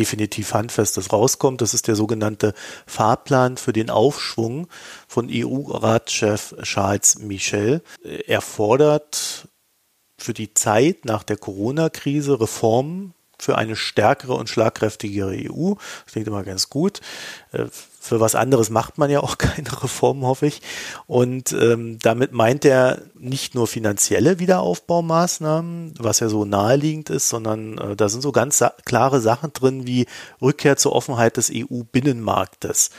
definitiv 0.00 0.54
Handfestes 0.54 1.12
rauskommt. 1.12 1.60
Das 1.60 1.74
ist 1.74 1.86
der 1.86 1.94
sogenannte 1.94 2.54
Fahrplan 2.86 3.58
für 3.58 3.74
den 3.74 3.90
Aufschwung 3.90 4.66
von 5.06 5.28
EU-Ratschef 5.30 6.54
Charles 6.62 7.18
Michel. 7.18 7.82
Er 8.26 8.40
fordert 8.40 9.46
für 10.16 10.32
die 10.32 10.54
Zeit 10.54 11.04
nach 11.04 11.22
der 11.22 11.36
Corona-Krise 11.36 12.40
Reformen 12.40 13.12
für 13.38 13.58
eine 13.58 13.76
stärkere 13.76 14.34
und 14.34 14.48
schlagkräftigere 14.48 15.32
EU. 15.32 15.74
Das 16.04 16.12
klingt 16.12 16.28
immer 16.28 16.44
ganz 16.44 16.70
gut. 16.70 17.00
Für 18.02 18.18
was 18.18 18.34
anderes 18.34 18.70
macht 18.70 18.96
man 18.96 19.10
ja 19.10 19.20
auch 19.20 19.36
keine 19.38 19.82
Reform, 19.82 20.22
hoffe 20.24 20.46
ich. 20.46 20.62
Und 21.06 21.52
ähm, 21.52 21.98
damit 22.00 22.32
meint 22.32 22.64
er 22.64 23.02
nicht 23.14 23.54
nur 23.54 23.66
finanzielle 23.66 24.38
Wiederaufbaumaßnahmen, 24.38 25.94
was 25.98 26.20
ja 26.20 26.30
so 26.30 26.46
naheliegend 26.46 27.10
ist, 27.10 27.28
sondern 27.28 27.76
äh, 27.76 27.96
da 27.96 28.08
sind 28.08 28.22
so 28.22 28.32
ganz 28.32 28.56
sa 28.56 28.72
klare 28.86 29.20
Sachen 29.20 29.52
drin 29.52 29.86
wie 29.86 30.06
Rückkehr 30.40 30.78
zur 30.78 30.92
Offenheit 30.92 31.36
des 31.36 31.52
EU-Binnenmarktes 31.54 32.90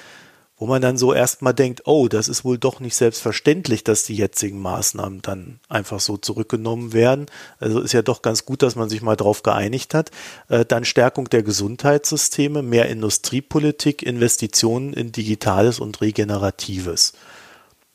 wo 0.62 0.68
man 0.68 0.80
dann 0.80 0.96
so 0.96 1.12
erstmal 1.12 1.56
denkt, 1.56 1.88
oh, 1.88 2.08
das 2.08 2.28
ist 2.28 2.46
wohl 2.46 2.60
doch 2.60 2.80
nicht 2.80 2.94
selbstverständlich, 2.94 3.84
dass 3.84 4.04
die 4.04 4.14
jetzigen 4.14 4.62
Maßnahmen 4.62 5.24
dann 5.24 5.60
einfach 5.70 6.00
so 6.00 6.18
zurückgenommen 6.18 6.94
werden. 6.94 7.26
Also 7.60 7.80
ist 7.80 7.94
ja 7.94 8.04
doch 8.04 8.22
ganz 8.22 8.46
gut, 8.46 8.62
dass 8.62 8.76
man 8.76 8.88
sich 8.88 9.02
mal 9.02 9.16
darauf 9.16 9.42
geeinigt 9.42 9.96
hat. 9.96 10.12
Äh, 10.50 10.64
dann 10.64 10.86
Stärkung 10.86 11.28
der 11.32 11.42
Gesundheitssysteme, 11.42 12.62
mehr 12.62 12.90
Industriepolitik, 12.90 14.04
Investitionen 14.04 14.94
in 14.94 15.12
Digitales 15.12 15.80
und 15.80 16.00
Regeneratives. 16.00 17.14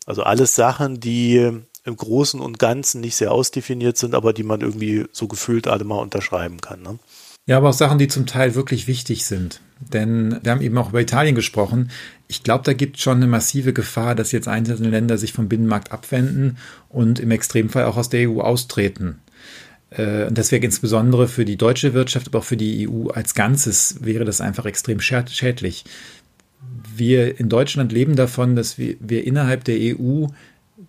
Also 0.04 0.24
alles 0.24 0.56
Sachen, 0.56 0.98
die 0.98 1.52
im 1.84 1.96
Großen 1.96 2.40
und 2.40 2.58
Ganzen 2.58 3.00
nicht 3.00 3.14
sehr 3.14 3.30
ausdefiniert 3.30 3.96
sind, 3.96 4.12
aber 4.12 4.32
die 4.32 4.42
man 4.42 4.60
irgendwie 4.60 5.06
so 5.12 5.28
gefühlt 5.28 5.68
alle 5.68 5.84
mal 5.84 6.00
unterschreiben 6.00 6.60
kann. 6.60 6.82
Ne? 6.82 6.98
Ja, 7.46 7.58
aber 7.58 7.68
auch 7.68 7.74
Sachen, 7.74 7.98
die 7.98 8.08
zum 8.08 8.26
Teil 8.26 8.56
wirklich 8.56 8.88
wichtig 8.88 9.24
sind. 9.24 9.60
Denn 9.78 10.40
wir 10.42 10.50
haben 10.50 10.62
eben 10.62 10.76
auch 10.78 10.88
über 10.88 11.00
Italien 11.00 11.36
gesprochen. 11.36 11.90
Ich 12.26 12.42
glaube, 12.42 12.64
da 12.64 12.72
gibt 12.72 12.96
es 12.96 13.02
schon 13.02 13.18
eine 13.18 13.28
massive 13.28 13.72
Gefahr, 13.72 14.16
dass 14.16 14.32
jetzt 14.32 14.48
einzelne 14.48 14.90
Länder 14.90 15.16
sich 15.16 15.32
vom 15.32 15.48
Binnenmarkt 15.48 15.92
abwenden 15.92 16.56
und 16.88 17.20
im 17.20 17.30
Extremfall 17.30 17.84
auch 17.84 17.96
aus 17.96 18.08
der 18.08 18.28
EU 18.28 18.40
austreten. 18.40 19.20
Äh, 19.90 20.24
und 20.24 20.36
deswegen 20.36 20.64
insbesondere 20.64 21.28
für 21.28 21.44
die 21.44 21.56
deutsche 21.56 21.94
Wirtschaft, 21.94 22.28
aber 22.28 22.40
auch 22.40 22.44
für 22.44 22.56
die 22.56 22.88
EU 22.88 23.10
als 23.10 23.34
Ganzes 23.34 23.98
wäre 24.00 24.24
das 24.24 24.40
einfach 24.40 24.66
extrem 24.66 24.98
schädlich. 25.00 25.84
Wir 26.96 27.38
in 27.38 27.48
Deutschland 27.48 27.92
leben 27.92 28.16
davon, 28.16 28.56
dass 28.56 28.76
wir, 28.76 28.96
wir 28.98 29.24
innerhalb 29.24 29.62
der 29.64 29.76
EU 29.78 30.26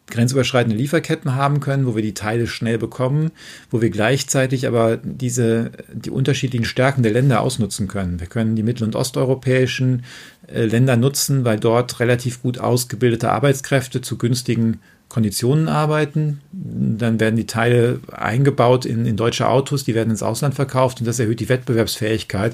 grenzüberschreitende 0.09 0.77
Lieferketten 0.77 1.35
haben 1.35 1.59
können, 1.59 1.85
wo 1.85 1.95
wir 1.95 2.01
die 2.01 2.13
Teile 2.13 2.47
schnell 2.47 2.77
bekommen, 2.77 3.31
wo 3.69 3.81
wir 3.81 3.89
gleichzeitig 3.89 4.65
aber 4.65 4.97
diese, 4.97 5.71
die 5.93 6.09
unterschiedlichen 6.09 6.65
Stärken 6.65 7.03
der 7.03 7.11
Länder 7.11 7.41
ausnutzen 7.41 7.87
können. 7.87 8.19
Wir 8.19 8.27
können 8.27 8.55
die 8.55 8.63
mittel- 8.63 8.85
und 8.85 8.95
osteuropäischen 8.95 10.05
äh, 10.47 10.65
Länder 10.65 10.95
nutzen, 10.95 11.43
weil 11.43 11.59
dort 11.59 11.99
relativ 11.99 12.41
gut 12.41 12.57
ausgebildete 12.57 13.31
Arbeitskräfte 13.31 14.01
zu 14.01 14.17
günstigen 14.17 14.79
Konditionen 15.09 15.67
arbeiten. 15.67 16.41
Dann 16.51 17.19
werden 17.19 17.35
die 17.35 17.47
Teile 17.47 17.99
eingebaut 18.11 18.85
in, 18.85 19.05
in 19.05 19.17
deutsche 19.17 19.47
Autos, 19.47 19.83
die 19.83 19.95
werden 19.95 20.09
ins 20.09 20.23
Ausland 20.23 20.55
verkauft 20.55 20.99
und 20.99 21.05
das 21.05 21.19
erhöht 21.19 21.39
die 21.39 21.49
Wettbewerbsfähigkeit 21.49 22.53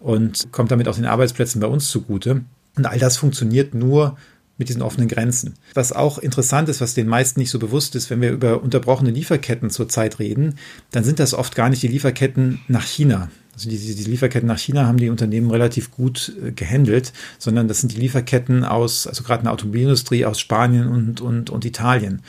und 0.00 0.46
kommt 0.52 0.70
damit 0.70 0.88
auch 0.88 0.96
den 0.96 1.04
Arbeitsplätzen 1.04 1.60
bei 1.60 1.66
uns 1.66 1.88
zugute. 1.90 2.42
Und 2.76 2.86
all 2.86 2.98
das 2.98 3.16
funktioniert 3.16 3.74
nur 3.74 4.16
mit 4.58 4.68
diesen 4.68 4.82
offenen 4.82 5.08
Grenzen. 5.08 5.54
Was 5.74 5.92
auch 5.92 6.18
interessant 6.18 6.68
ist, 6.68 6.80
was 6.80 6.94
den 6.94 7.08
meisten 7.08 7.40
nicht 7.40 7.50
so 7.50 7.58
bewusst 7.58 7.94
ist, 7.94 8.10
wenn 8.10 8.20
wir 8.20 8.30
über 8.30 8.62
unterbrochene 8.62 9.10
Lieferketten 9.10 9.70
zurzeit 9.70 10.18
reden, 10.18 10.58
dann 10.90 11.04
sind 11.04 11.18
das 11.18 11.34
oft 11.34 11.54
gar 11.54 11.68
nicht 11.68 11.82
die 11.82 11.88
Lieferketten 11.88 12.60
nach 12.68 12.84
China. 12.86 13.28
Also 13.56 13.70
die, 13.70 13.78
die 13.78 14.04
Lieferketten 14.04 14.46
nach 14.46 14.58
China 14.58 14.86
haben 14.86 14.98
die 14.98 15.08
Unternehmen 15.08 15.50
relativ 15.50 15.90
gut 15.90 16.32
äh, 16.44 16.52
gehandelt, 16.52 17.12
sondern 17.38 17.68
das 17.68 17.80
sind 17.80 17.92
die 17.92 18.00
Lieferketten 18.00 18.64
aus, 18.64 19.06
also 19.06 19.22
gerade 19.24 19.40
in 19.40 19.44
der 19.44 19.54
Automobilindustrie 19.54 20.26
aus 20.26 20.38
Spanien 20.40 20.88
und, 20.88 21.20
und, 21.22 21.48
und 21.48 21.64
Italien. 21.64 22.22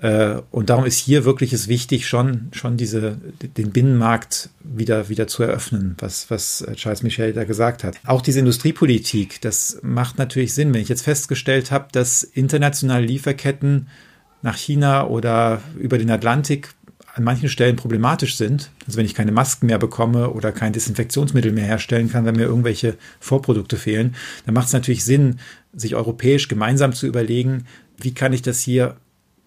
Äh, 0.00 0.42
und 0.50 0.68
darum 0.70 0.84
ist 0.84 0.98
hier 0.98 1.24
wirklich 1.24 1.52
es 1.52 1.68
wichtig, 1.68 2.06
schon, 2.06 2.48
schon 2.52 2.76
diese, 2.76 3.18
den 3.56 3.70
Binnenmarkt 3.70 4.50
wieder, 4.62 5.08
wieder 5.08 5.26
zu 5.26 5.42
eröffnen, 5.42 5.96
was, 5.98 6.30
was 6.30 6.60
äh, 6.62 6.74
Charles 6.74 7.02
Michel 7.02 7.32
da 7.32 7.44
gesagt 7.44 7.82
hat. 7.82 7.98
Auch 8.04 8.20
diese 8.20 8.40
Industriepolitik, 8.40 9.40
das 9.40 9.78
macht 9.82 10.18
natürlich 10.18 10.52
Sinn. 10.54 10.74
Wenn 10.74 10.82
ich 10.82 10.88
jetzt 10.88 11.02
festgestellt 11.02 11.70
habe, 11.70 11.88
dass 11.92 12.22
internationale 12.22 13.06
Lieferketten 13.06 13.88
nach 14.42 14.56
China 14.56 15.06
oder 15.06 15.62
über 15.78 15.96
den 15.98 16.10
Atlantik 16.10 16.74
an 17.14 17.24
manchen 17.24 17.48
Stellen 17.48 17.76
problematisch 17.76 18.36
sind, 18.36 18.70
also 18.86 18.98
wenn 18.98 19.06
ich 19.06 19.14
keine 19.14 19.32
Masken 19.32 19.66
mehr 19.66 19.78
bekomme 19.78 20.30
oder 20.30 20.52
kein 20.52 20.74
Desinfektionsmittel 20.74 21.50
mehr 21.50 21.64
herstellen 21.64 22.10
kann, 22.10 22.26
wenn 22.26 22.36
mir 22.36 22.44
irgendwelche 22.44 22.98
Vorprodukte 23.20 23.78
fehlen, 23.78 24.14
dann 24.44 24.54
macht 24.54 24.66
es 24.66 24.74
natürlich 24.74 25.04
Sinn, 25.06 25.38
sich 25.72 25.94
europäisch 25.94 26.48
gemeinsam 26.48 26.92
zu 26.92 27.06
überlegen, 27.06 27.64
wie 27.96 28.12
kann 28.12 28.34
ich 28.34 28.42
das 28.42 28.60
hier 28.60 28.96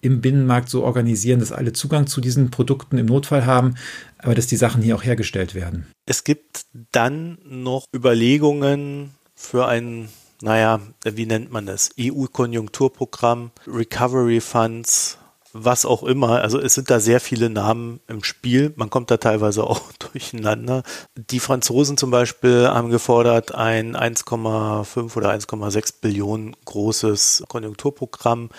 im 0.00 0.20
Binnenmarkt 0.20 0.68
so 0.68 0.82
organisieren, 0.84 1.40
dass 1.40 1.52
alle 1.52 1.72
Zugang 1.72 2.06
zu 2.06 2.20
diesen 2.20 2.50
Produkten 2.50 2.98
im 2.98 3.06
Notfall 3.06 3.46
haben, 3.46 3.74
aber 4.18 4.34
dass 4.34 4.46
die 4.46 4.56
Sachen 4.56 4.82
hier 4.82 4.96
auch 4.96 5.04
hergestellt 5.04 5.54
werden. 5.54 5.86
Es 6.06 6.24
gibt 6.24 6.64
dann 6.92 7.38
noch 7.44 7.84
Überlegungen 7.94 9.10
für 9.34 9.66
ein, 9.66 10.08
naja, 10.42 10.80
wie 11.04 11.26
nennt 11.26 11.52
man 11.52 11.66
das? 11.66 11.90
EU-Konjunkturprogramm, 11.98 13.50
Recovery 13.66 14.40
Funds, 14.40 15.18
was 15.52 15.84
auch 15.84 16.02
immer. 16.02 16.42
Also 16.42 16.60
es 16.60 16.74
sind 16.74 16.90
da 16.90 17.00
sehr 17.00 17.20
viele 17.20 17.50
Namen 17.50 18.00
im 18.06 18.22
Spiel. 18.22 18.72
Man 18.76 18.90
kommt 18.90 19.10
da 19.10 19.16
teilweise 19.16 19.64
auch 19.68 19.92
durcheinander. 19.98 20.82
Die 21.16 21.40
Franzosen 21.40 21.96
zum 21.96 22.10
Beispiel 22.10 22.68
haben 22.68 22.90
gefordert, 22.90 23.54
ein 23.54 23.96
1,5 23.96 25.16
oder 25.16 25.32
1,6 25.32 25.94
Billionen 26.00 26.56
großes 26.64 27.44
Konjunkturprogramm. 27.48 28.50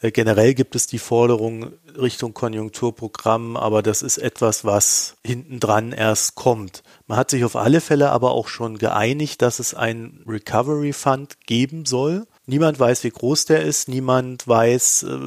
Äh, 0.00 0.10
generell 0.10 0.54
gibt 0.54 0.74
es 0.74 0.86
die 0.86 0.98
Forderung 0.98 1.72
Richtung 1.98 2.34
Konjunkturprogramm, 2.34 3.56
aber 3.56 3.82
das 3.82 4.02
ist 4.02 4.18
etwas, 4.18 4.64
was 4.64 5.16
hintendran 5.24 5.92
erst 5.92 6.34
kommt. 6.34 6.82
Man 7.06 7.18
hat 7.18 7.30
sich 7.30 7.44
auf 7.44 7.56
alle 7.56 7.80
Fälle 7.80 8.10
aber 8.10 8.32
auch 8.32 8.48
schon 8.48 8.78
geeinigt, 8.78 9.42
dass 9.42 9.58
es 9.58 9.74
ein 9.74 10.22
Recovery 10.26 10.92
Fund 10.92 11.46
geben 11.46 11.84
soll. 11.84 12.26
Niemand 12.46 12.80
weiß, 12.80 13.04
wie 13.04 13.10
groß 13.10 13.44
der 13.44 13.62
ist, 13.62 13.88
niemand 13.88 14.48
weiß, 14.48 15.04
äh, 15.04 15.18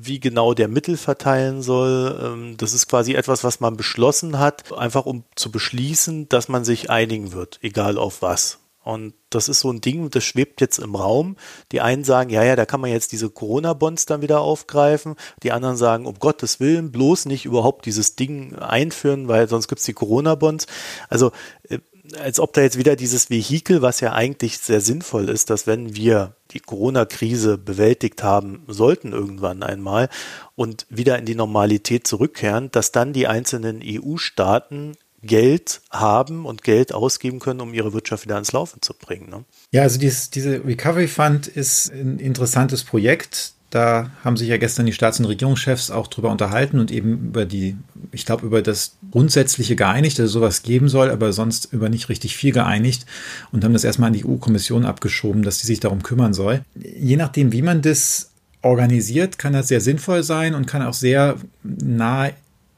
wie 0.00 0.18
genau 0.18 0.54
der 0.54 0.68
Mittel 0.68 0.96
verteilen 0.96 1.62
soll. 1.62 2.18
Ähm, 2.22 2.56
das 2.56 2.72
ist 2.72 2.88
quasi 2.88 3.14
etwas, 3.14 3.44
was 3.44 3.60
man 3.60 3.76
beschlossen 3.76 4.38
hat, 4.38 4.72
einfach 4.72 5.06
um 5.06 5.24
zu 5.36 5.52
beschließen, 5.52 6.28
dass 6.28 6.48
man 6.48 6.64
sich 6.64 6.90
einigen 6.90 7.32
wird, 7.32 7.58
egal 7.62 7.98
auf 7.98 8.22
was. 8.22 8.61
Und 8.84 9.14
das 9.30 9.48
ist 9.48 9.60
so 9.60 9.70
ein 9.70 9.80
Ding, 9.80 10.10
das 10.10 10.24
schwebt 10.24 10.60
jetzt 10.60 10.78
im 10.78 10.94
Raum. 10.94 11.36
Die 11.70 11.80
einen 11.80 12.04
sagen, 12.04 12.30
ja, 12.30 12.42
ja, 12.42 12.56
da 12.56 12.66
kann 12.66 12.80
man 12.80 12.90
jetzt 12.90 13.12
diese 13.12 13.30
Corona-Bonds 13.30 14.06
dann 14.06 14.22
wieder 14.22 14.40
aufgreifen. 14.40 15.14
Die 15.42 15.52
anderen 15.52 15.76
sagen, 15.76 16.06
um 16.06 16.18
Gottes 16.18 16.58
Willen, 16.58 16.90
bloß 16.90 17.26
nicht 17.26 17.44
überhaupt 17.44 17.86
dieses 17.86 18.16
Ding 18.16 18.56
einführen, 18.56 19.28
weil 19.28 19.48
sonst 19.48 19.68
gibt's 19.68 19.84
die 19.84 19.92
Corona-Bonds. 19.92 20.66
Also 21.08 21.30
äh, 21.68 21.78
als 22.18 22.40
ob 22.40 22.52
da 22.52 22.62
jetzt 22.62 22.78
wieder 22.78 22.96
dieses 22.96 23.30
Vehikel, 23.30 23.80
was 23.80 24.00
ja 24.00 24.12
eigentlich 24.12 24.58
sehr 24.58 24.80
sinnvoll 24.80 25.28
ist, 25.28 25.50
dass 25.50 25.66
wenn 25.66 25.94
wir 25.94 26.34
die 26.50 26.60
Corona-Krise 26.60 27.58
bewältigt 27.58 28.22
haben 28.22 28.64
sollten 28.66 29.12
irgendwann 29.12 29.62
einmal 29.62 30.08
und 30.56 30.86
wieder 30.90 31.18
in 31.18 31.24
die 31.24 31.34
Normalität 31.34 32.06
zurückkehren, 32.06 32.70
dass 32.72 32.92
dann 32.92 33.12
die 33.12 33.28
einzelnen 33.28 33.80
EU-Staaten 33.84 34.96
Geld 35.22 35.80
haben 35.90 36.46
und 36.46 36.62
Geld 36.62 36.92
ausgeben 36.92 37.38
können, 37.38 37.60
um 37.60 37.74
ihre 37.74 37.92
Wirtschaft 37.92 38.24
wieder 38.24 38.34
ans 38.34 38.52
Laufen 38.52 38.82
zu 38.82 38.94
bringen. 38.94 39.30
Ne? 39.30 39.44
Ja, 39.70 39.82
also 39.82 39.98
dieses, 39.98 40.30
diese 40.30 40.64
Recovery 40.64 41.08
Fund 41.08 41.46
ist 41.46 41.92
ein 41.92 42.18
interessantes 42.18 42.84
Projekt. 42.84 43.52
Da 43.70 44.10
haben 44.22 44.36
sich 44.36 44.48
ja 44.48 44.58
gestern 44.58 44.84
die 44.84 44.92
Staats- 44.92 45.18
und 45.18 45.24
Regierungschefs 45.24 45.90
auch 45.90 46.08
drüber 46.08 46.30
unterhalten 46.30 46.78
und 46.78 46.90
eben 46.90 47.28
über 47.28 47.46
die, 47.46 47.76
ich 48.10 48.26
glaube, 48.26 48.44
über 48.44 48.60
das 48.60 48.96
Grundsätzliche 49.12 49.76
geeinigt, 49.76 50.18
dass 50.18 50.26
es 50.26 50.32
sowas 50.32 50.62
geben 50.62 50.90
soll, 50.90 51.10
aber 51.10 51.32
sonst 51.32 51.72
über 51.72 51.88
nicht 51.88 52.10
richtig 52.10 52.36
viel 52.36 52.52
geeinigt 52.52 53.06
und 53.50 53.64
haben 53.64 53.72
das 53.72 53.84
erstmal 53.84 54.08
an 54.08 54.12
die 54.12 54.26
EU-Kommission 54.26 54.84
abgeschoben, 54.84 55.42
dass 55.42 55.60
sie 55.60 55.66
sich 55.66 55.80
darum 55.80 56.02
kümmern 56.02 56.34
soll. 56.34 56.62
Je 56.74 57.16
nachdem, 57.16 57.52
wie 57.52 57.62
man 57.62 57.80
das 57.80 58.32
organisiert, 58.60 59.38
kann 59.38 59.54
das 59.54 59.68
sehr 59.68 59.80
sinnvoll 59.80 60.22
sein 60.22 60.54
und 60.54 60.66
kann 60.66 60.82
auch 60.82 60.94
sehr 60.94 61.36
nah 61.62 62.30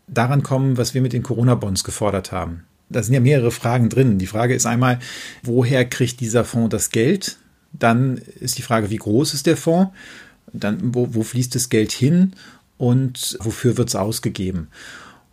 daran 0.07 0.43
kommen, 0.43 0.77
was 0.77 0.95
wir 0.95 1.03
mit 1.03 1.13
den 1.13 1.23
Corona-Bonds 1.23 1.85
gefordert 1.85 2.33
haben. 2.33 2.65
Da 2.89 3.03
sind 3.03 3.15
ja 3.15 3.21
mehrere 3.21 3.51
Fragen 3.51 3.89
drin. 3.89 4.19
Die 4.19 4.27
Frage 4.27 4.55
ist 4.55 4.67
einmal, 4.67 4.99
woher 5.43 5.85
kriegt 5.85 6.21
dieser 6.21 6.45
Fonds 6.45 6.71
das 6.71 6.91
Geld? 6.91 7.39
Dann 7.73 8.19
ist 8.19 8.59
die 8.59 8.63
Frage, 8.63 8.91
wie 8.91 8.97
groß 8.97 9.35
ist 9.35 9.47
der 9.47 9.57
Fonds? 9.57 9.91
dann 10.55 10.95
wo, 10.95 11.15
wo 11.15 11.23
fließt 11.23 11.55
das 11.55 11.69
Geld 11.69 11.93
hin 11.93 12.33
und 12.79 13.37
wofür 13.41 13.77
wird 13.77 13.89
es 13.89 13.97
ausgegeben. 13.97 14.69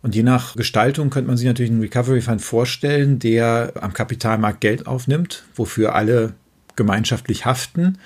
Und 0.02 0.14
je 0.14 0.24
nach 0.24 0.56
Gestaltung 0.56 1.10
könnte 1.10 1.28
man 1.28 1.36
sich 1.36 1.46
natürlich 1.46 1.70
einen 1.70 1.80
Recovery 1.80 2.20
Fund 2.20 2.42
vorstellen, 2.42 3.18
der 3.20 3.72
am 3.80 3.92
Kapitalmarkt 3.92 4.60
Geld 4.60 4.86
aufnimmt, 4.86 5.44
wofür 5.54 5.94
alle 5.94 6.34
gemeinschaftlich 6.74 7.44
haften 7.44 7.98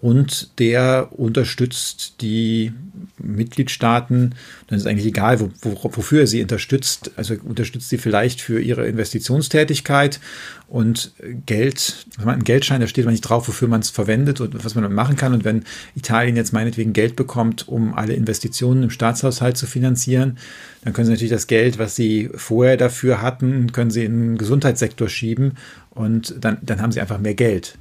und 0.00 0.58
der 0.60 1.08
unterstützt 1.10 2.14
die 2.20 2.72
Mitgliedstaaten, 3.18 4.34
dann 4.68 4.78
ist 4.78 4.86
eigentlich 4.86 5.06
egal, 5.06 5.40
wo, 5.40 5.50
wo, 5.60 5.90
wofür 5.96 6.20
er 6.20 6.26
sie 6.28 6.40
unterstützt. 6.40 7.10
Also 7.16 7.34
unterstützt 7.42 7.88
sie 7.88 7.98
vielleicht 7.98 8.40
für 8.40 8.60
ihre 8.60 8.86
Investitionstätigkeit 8.86 10.20
und 10.68 11.12
Geld, 11.46 12.06
ein 12.24 12.44
Geldschein, 12.44 12.80
da 12.80 12.86
steht 12.86 13.06
man 13.06 13.12
nicht 13.12 13.22
drauf, 13.22 13.48
wofür 13.48 13.66
man 13.66 13.80
es 13.80 13.90
verwendet 13.90 14.40
und 14.40 14.64
was 14.64 14.76
man 14.76 14.82
damit 14.82 14.94
machen 14.94 15.16
kann. 15.16 15.34
Und 15.34 15.44
wenn 15.44 15.64
Italien 15.96 16.36
jetzt 16.36 16.52
meinetwegen 16.52 16.92
Geld 16.92 17.16
bekommt, 17.16 17.66
um 17.66 17.94
alle 17.94 18.12
Investitionen 18.12 18.84
im 18.84 18.90
Staatshaushalt 18.90 19.56
zu 19.56 19.66
finanzieren, 19.66 20.38
dann 20.84 20.92
können 20.92 21.06
sie 21.06 21.12
natürlich 21.12 21.32
das 21.32 21.48
Geld, 21.48 21.78
was 21.78 21.96
sie 21.96 22.30
vorher 22.34 22.76
dafür 22.76 23.20
hatten, 23.20 23.72
können 23.72 23.90
sie 23.90 24.04
in 24.04 24.20
den 24.20 24.38
Gesundheitssektor 24.38 25.08
schieben 25.08 25.54
und 25.90 26.36
dann, 26.38 26.58
dann 26.62 26.80
haben 26.80 26.92
sie 26.92 27.00
einfach 27.00 27.18
mehr 27.18 27.34
Geld. 27.34 27.76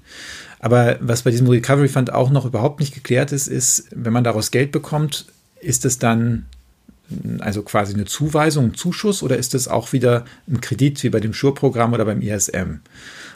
Aber 0.59 0.97
was 1.01 1.21
bei 1.21 1.31
diesem 1.31 1.47
Recovery 1.47 1.87
Fund 1.87 2.11
auch 2.11 2.29
noch 2.29 2.45
überhaupt 2.45 2.79
nicht 2.79 2.93
geklärt 2.93 3.31
ist, 3.31 3.47
ist, 3.47 3.87
wenn 3.91 4.13
man 4.13 4.23
daraus 4.23 4.51
Geld 4.51 4.71
bekommt, 4.71 5.25
ist 5.59 5.85
es 5.85 5.99
dann 5.99 6.45
also 7.39 7.61
quasi 7.61 7.93
eine 7.93 8.05
Zuweisung, 8.05 8.65
ein 8.65 8.73
Zuschuss 8.73 9.23
oder 9.23 9.37
ist 9.37 9.55
es 9.55 9.67
auch 9.67 9.93
wieder 9.93 10.25
ein 10.47 10.61
Kredit 10.61 11.01
wie 11.03 11.09
bei 11.09 11.19
dem 11.19 11.33
Schur-Programm 11.33 11.93
oder 11.93 12.05
beim 12.05 12.21
ISM? 12.21 12.81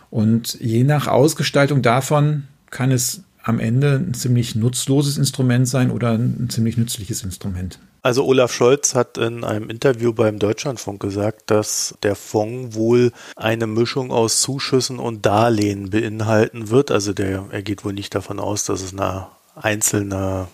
Und 0.09 0.59
je 0.59 0.83
nach 0.83 1.07
Ausgestaltung 1.07 1.81
davon 1.81 2.43
kann 2.69 2.91
es 2.91 3.23
am 3.43 3.59
Ende 3.59 3.95
ein 3.95 4.13
ziemlich 4.13 4.55
nutzloses 4.55 5.17
Instrument 5.17 5.67
sein 5.67 5.91
oder 5.91 6.11
ein 6.11 6.49
ziemlich 6.49 6.77
nützliches 6.77 7.23
Instrument. 7.23 7.79
Also 8.03 8.25
Olaf 8.25 8.51
Scholz 8.51 8.95
hat 8.95 9.19
in 9.19 9.43
einem 9.43 9.69
Interview 9.69 10.11
beim 10.11 10.39
Deutschlandfunk 10.39 10.99
gesagt, 10.99 11.51
dass 11.51 11.95
der 12.01 12.15
Fonds 12.15 12.75
wohl 12.75 13.11
eine 13.35 13.67
Mischung 13.67 14.11
aus 14.11 14.41
Zuschüssen 14.41 14.97
und 14.97 15.25
Darlehen 15.25 15.91
beinhalten 15.91 16.69
wird. 16.69 16.89
Also 16.89 17.13
der, 17.13 17.45
er 17.51 17.61
geht 17.61 17.85
wohl 17.85 17.93
nicht 17.93 18.15
davon 18.15 18.39
aus, 18.39 18.65
dass 18.65 18.81
es 18.81 18.93
eine 18.93 19.27
einzelne 19.55 20.47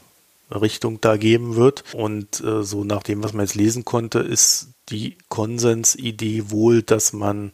Richtung 0.52 1.00
da 1.00 1.16
geben 1.16 1.56
wird. 1.56 1.86
Und 1.94 2.42
äh, 2.44 2.64
so 2.64 2.84
nach 2.84 3.04
dem, 3.04 3.24
was 3.24 3.32
man 3.32 3.46
jetzt 3.46 3.56
lesen 3.56 3.86
konnte, 3.86 4.20
ist 4.20 4.70
die 4.90 5.18
Konsensidee 5.30 6.50
wohl, 6.50 6.82
dass 6.82 7.14
man 7.14 7.54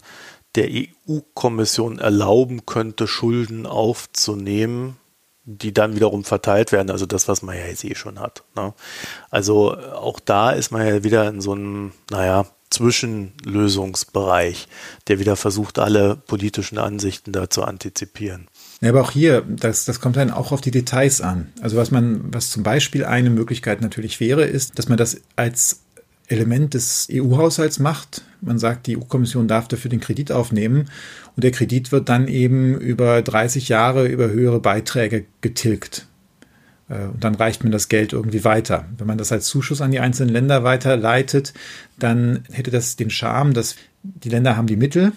der 0.55 0.69
EU-Kommission 0.71 1.99
erlauben 1.99 2.65
könnte, 2.65 3.07
Schulden 3.07 3.65
aufzunehmen, 3.65 4.97
die 5.45 5.73
dann 5.73 5.95
wiederum 5.95 6.23
verteilt 6.23 6.71
werden, 6.71 6.89
also 6.89 7.05
das, 7.05 7.27
was 7.27 7.41
man 7.41 7.57
ja 7.57 7.65
jetzt 7.65 7.83
eh 7.83 7.95
schon 7.95 8.19
hat. 8.19 8.43
Ne? 8.55 8.73
Also 9.29 9.77
auch 9.77 10.19
da 10.19 10.51
ist 10.51 10.71
man 10.71 10.87
ja 10.87 11.03
wieder 11.03 11.27
in 11.27 11.41
so 11.41 11.51
einem, 11.51 11.91
naja, 12.09 12.45
Zwischenlösungsbereich, 12.69 14.67
der 15.07 15.19
wieder 15.19 15.35
versucht, 15.35 15.77
alle 15.77 16.15
politischen 16.15 16.79
Ansichten 16.79 17.31
da 17.31 17.49
zu 17.49 17.63
antizipieren. 17.63 18.47
Ja, 18.81 18.89
aber 18.89 19.01
auch 19.01 19.11
hier, 19.11 19.43
das, 19.47 19.85
das 19.85 20.01
kommt 20.01 20.15
dann 20.15 20.31
auch 20.31 20.51
auf 20.51 20.61
die 20.61 20.71
Details 20.71 21.21
an. 21.21 21.53
Also 21.61 21.77
was 21.77 21.91
man, 21.91 22.33
was 22.33 22.49
zum 22.49 22.63
Beispiel 22.63 23.05
eine 23.05 23.29
Möglichkeit 23.29 23.81
natürlich 23.81 24.19
wäre, 24.19 24.43
ist, 24.43 24.79
dass 24.79 24.89
man 24.89 24.97
das 24.97 25.21
als 25.35 25.82
Element 26.27 26.73
des 26.73 27.07
EU-Haushalts 27.11 27.79
macht. 27.79 28.23
Man 28.41 28.59
sagt, 28.59 28.87
die 28.87 28.97
EU-Kommission 28.97 29.47
darf 29.47 29.67
dafür 29.67 29.89
den 29.89 29.99
Kredit 29.99 30.31
aufnehmen 30.31 30.89
und 31.35 31.43
der 31.43 31.51
Kredit 31.51 31.91
wird 31.91 32.09
dann 32.09 32.27
eben 32.27 32.77
über 32.77 33.21
30 33.21 33.69
Jahre 33.69 34.07
über 34.07 34.29
höhere 34.29 34.59
Beiträge 34.59 35.25
getilgt. 35.41 36.07
Äh, 36.89 37.05
und 37.05 37.23
dann 37.23 37.35
reicht 37.35 37.63
man 37.63 37.71
das 37.71 37.89
Geld 37.89 38.13
irgendwie 38.13 38.43
weiter. 38.43 38.85
Wenn 38.97 39.07
man 39.07 39.17
das 39.17 39.31
als 39.31 39.47
Zuschuss 39.47 39.81
an 39.81 39.91
die 39.91 39.99
einzelnen 39.99 40.33
Länder 40.33 40.63
weiterleitet, 40.63 41.53
dann 41.99 42.43
hätte 42.51 42.71
das 42.71 42.95
den 42.95 43.09
Charme, 43.09 43.53
dass 43.53 43.75
die 44.03 44.29
Länder 44.29 44.57
haben 44.57 44.67
die 44.67 44.75
Mittel, 44.75 45.13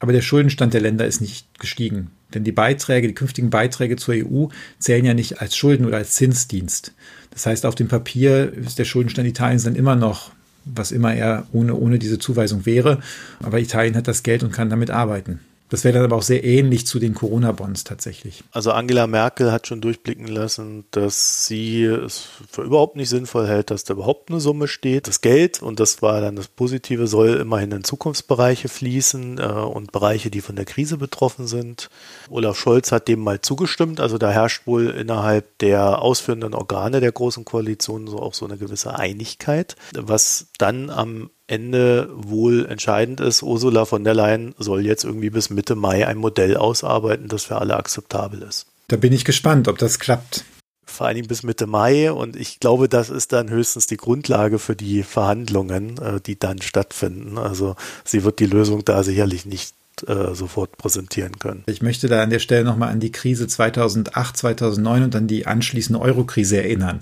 aber 0.00 0.12
der 0.12 0.22
Schuldenstand 0.22 0.74
der 0.74 0.80
Länder 0.80 1.06
ist 1.06 1.20
nicht 1.20 1.58
gestiegen. 1.58 2.10
Denn 2.34 2.44
die 2.44 2.52
Beiträge, 2.52 3.08
die 3.08 3.14
künftigen 3.14 3.50
Beiträge 3.50 3.96
zur 3.96 4.14
EU 4.14 4.46
zählen 4.78 5.04
ja 5.04 5.14
nicht 5.14 5.40
als 5.40 5.56
Schulden 5.56 5.86
oder 5.86 5.96
als 5.96 6.14
Zinsdienst. 6.14 6.92
Das 7.30 7.46
heißt, 7.46 7.64
auf 7.64 7.74
dem 7.74 7.88
Papier 7.88 8.52
ist 8.52 8.78
der 8.78 8.84
Schuldenstand 8.84 9.26
Italiens 9.26 9.64
dann 9.64 9.76
immer 9.76 9.96
noch 9.96 10.32
was 10.64 10.92
immer 10.92 11.14
er 11.14 11.46
ohne, 11.52 11.74
ohne 11.74 11.98
diese 11.98 12.18
Zuweisung 12.18 12.66
wäre. 12.66 13.00
Aber 13.42 13.60
Italien 13.60 13.96
hat 13.96 14.08
das 14.08 14.22
Geld 14.22 14.42
und 14.42 14.52
kann 14.52 14.70
damit 14.70 14.90
arbeiten. 14.90 15.40
Das 15.68 15.84
wäre 15.84 15.94
dann 15.94 16.04
aber 16.04 16.16
auch 16.16 16.22
sehr 16.22 16.44
ähnlich 16.44 16.86
zu 16.86 16.98
den 16.98 17.14
Corona-Bonds 17.14 17.84
tatsächlich. 17.84 18.42
Also 18.52 18.72
Angela 18.72 19.06
Merkel 19.06 19.52
hat 19.52 19.66
schon 19.66 19.80
durchblicken 19.80 20.26
lassen, 20.26 20.84
dass 20.90 21.46
sie 21.46 21.84
es 21.84 22.28
für 22.50 22.62
überhaupt 22.62 22.96
nicht 22.96 23.08
sinnvoll 23.08 23.46
hält, 23.46 23.70
dass 23.70 23.84
da 23.84 23.94
überhaupt 23.94 24.30
eine 24.30 24.40
Summe 24.40 24.68
steht. 24.68 25.06
Das 25.08 25.20
Geld, 25.20 25.62
und 25.62 25.80
das 25.80 26.00
war 26.00 26.20
dann 26.20 26.36
das 26.36 26.48
Positive, 26.48 27.06
soll 27.06 27.34
immerhin 27.34 27.72
in 27.72 27.84
Zukunftsbereiche 27.84 28.68
fließen 28.68 29.38
äh, 29.38 29.42
und 29.42 29.92
Bereiche, 29.92 30.30
die 30.30 30.40
von 30.40 30.56
der 30.56 30.64
Krise 30.64 30.96
betroffen 30.96 31.46
sind. 31.46 31.90
Olaf 32.30 32.58
Scholz 32.58 32.90
hat 32.92 33.08
dem 33.08 33.20
mal 33.20 33.40
zugestimmt. 33.40 34.00
Also 34.00 34.16
da 34.18 34.30
herrscht 34.30 34.66
wohl 34.66 34.88
innerhalb 34.88 35.58
der 35.58 36.00
ausführenden 36.00 36.54
Organe 36.54 37.00
der 37.00 37.12
Großen 37.12 37.44
Koalition 37.44 38.06
so 38.06 38.18
auch 38.18 38.34
so 38.34 38.46
eine 38.46 38.56
gewisse 38.56 38.98
Einigkeit, 38.98 39.76
was 39.94 40.46
dann 40.58 40.90
am 40.90 41.30
Ende 41.48 42.10
wohl 42.12 42.66
entscheidend 42.66 43.20
ist, 43.20 43.42
Ursula 43.42 43.86
von 43.86 44.04
der 44.04 44.14
Leyen 44.14 44.54
soll 44.58 44.84
jetzt 44.84 45.04
irgendwie 45.04 45.30
bis 45.30 45.50
Mitte 45.50 45.74
Mai 45.74 46.06
ein 46.06 46.18
Modell 46.18 46.56
ausarbeiten, 46.56 47.28
das 47.28 47.44
für 47.44 47.56
alle 47.56 47.76
akzeptabel 47.76 48.42
ist. 48.42 48.66
Da 48.88 48.96
bin 48.96 49.12
ich 49.12 49.24
gespannt, 49.24 49.66
ob 49.66 49.78
das 49.78 49.98
klappt. 49.98 50.44
Vor 50.84 51.06
allen 51.06 51.16
Dingen 51.16 51.28
bis 51.28 51.42
Mitte 51.42 51.66
Mai 51.66 52.12
und 52.12 52.36
ich 52.36 52.60
glaube, 52.60 52.88
das 52.88 53.08
ist 53.08 53.32
dann 53.32 53.50
höchstens 53.50 53.86
die 53.86 53.96
Grundlage 53.96 54.58
für 54.58 54.76
die 54.76 55.02
Verhandlungen, 55.02 55.98
äh, 55.98 56.20
die 56.20 56.38
dann 56.38 56.60
stattfinden. 56.60 57.38
Also 57.38 57.76
sie 58.04 58.24
wird 58.24 58.40
die 58.40 58.46
Lösung 58.46 58.84
da 58.84 59.02
sicherlich 59.02 59.46
nicht 59.46 59.74
äh, 60.06 60.34
sofort 60.34 60.76
präsentieren 60.76 61.38
können. 61.38 61.64
Ich 61.66 61.82
möchte 61.82 62.08
da 62.08 62.22
an 62.22 62.30
der 62.30 62.38
Stelle 62.38 62.64
nochmal 62.64 62.90
an 62.90 63.00
die 63.00 63.12
Krise 63.12 63.46
2008, 63.46 64.36
2009 64.36 65.02
und 65.04 65.16
an 65.16 65.26
die 65.26 65.46
anschließende 65.46 66.00
Euro-Krise 66.00 66.58
erinnern. 66.58 67.00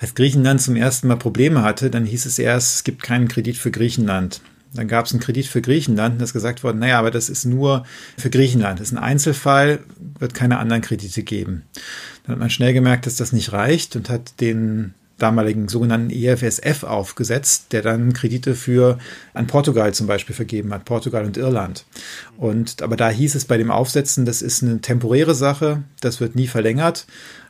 Als 0.00 0.14
Griechenland 0.14 0.60
zum 0.60 0.76
ersten 0.76 1.08
Mal 1.08 1.16
Probleme 1.16 1.62
hatte, 1.62 1.90
dann 1.90 2.04
hieß 2.04 2.26
es 2.26 2.38
erst, 2.38 2.76
es 2.76 2.84
gibt 2.84 3.02
keinen 3.02 3.28
Kredit 3.28 3.56
für 3.56 3.70
Griechenland. 3.70 4.40
Dann 4.74 4.88
gab 4.88 5.06
es 5.06 5.12
einen 5.12 5.20
Kredit 5.20 5.46
für 5.46 5.62
Griechenland 5.62 6.16
und 6.16 6.22
es 6.22 6.30
ist 6.30 6.34
gesagt 6.34 6.62
worden, 6.62 6.78
naja, 6.78 6.98
aber 6.98 7.10
das 7.10 7.28
ist 7.28 7.44
nur 7.44 7.84
für 8.18 8.30
Griechenland. 8.30 8.80
Das 8.80 8.88
ist 8.88 8.96
ein 8.96 9.02
Einzelfall, 9.02 9.80
wird 10.18 10.34
keine 10.34 10.58
anderen 10.58 10.82
Kredite 10.82 11.22
geben. 11.22 11.62
Dann 12.24 12.34
hat 12.34 12.40
man 12.40 12.50
schnell 12.50 12.72
gemerkt, 12.72 13.06
dass 13.06 13.16
das 13.16 13.32
nicht 13.32 13.52
reicht 13.52 13.96
und 13.96 14.10
hat 14.10 14.40
den 14.40 14.94
damaligen 15.18 15.68
sogenannten 15.68 16.10
EFSF 16.10 16.84
aufgesetzt, 16.84 17.72
der 17.72 17.82
dann 17.82 18.12
Kredite 18.12 18.54
für 18.54 18.98
an 19.32 19.46
Portugal 19.46 19.94
zum 19.94 20.06
Beispiel 20.06 20.34
vergeben 20.34 20.72
hat, 20.74 20.84
Portugal 20.84 21.24
und 21.24 21.36
Irland. 21.36 21.86
Und 22.36 22.82
aber 22.82 22.96
da 22.96 23.08
hieß 23.08 23.34
es 23.34 23.46
bei 23.46 23.56
dem 23.56 23.70
Aufsetzen, 23.70 24.26
das 24.26 24.42
ist 24.42 24.62
eine 24.62 24.80
temporäre 24.80 25.34
Sache, 25.34 25.82
das 26.00 26.20
wird 26.20 26.34
nie 26.34 26.46
verlängert. 26.46 27.06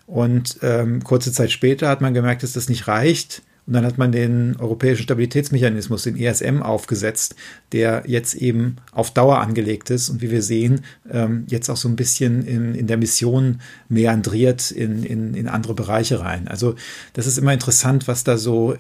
Und 0.07 0.59
ähm, 0.63 1.03
kurze 1.03 1.33
Zeit 1.33 1.51
später 1.51 1.89
hat 1.89 2.01
man 2.01 2.15
gemerkt, 2.15 2.45
dass 2.45 2.53
das 2.53 2.69
nicht 2.69 2.87
reicht. 2.87 3.43
Und 3.67 3.73
dann 3.73 3.85
hat 3.85 3.99
man 3.99 4.13
den 4.13 4.57
Europäischen 4.61 5.03
Stabilitätsmechanismus, 5.03 6.05
den 6.05 6.17
ESM, 6.17 6.63
aufgesetzt, 6.63 7.35
der 7.73 8.05
jetzt 8.07 8.35
eben 8.35 8.77
auf 8.93 9.11
Dauer 9.11 9.41
angelegt 9.41 9.91
ist 9.91 10.09
und 10.09 10.23
wie 10.23 10.31
wir 10.31 10.43
sehen, 10.43 10.83
ähm, 11.11 11.45
jetzt 11.49 11.69
auch 11.69 11.77
so 11.77 11.89
ein 11.89 11.97
bisschen 11.97 12.47
in, 12.47 12.75
in 12.75 12.87
der 12.87 12.97
Mission 12.97 13.61
meandriert 13.89 14.71
in, 14.71 15.03
in, 15.03 15.35
in 15.35 15.49
andere 15.49 15.75
Bereiche 15.75 16.21
rein. 16.21 16.47
Also 16.47 16.77
das 17.15 17.27
ist 17.27 17.39
immer 17.39 17.53
interessant, 17.53 18.07
was 18.07 18.23
da 18.23 18.39
so 18.39 18.77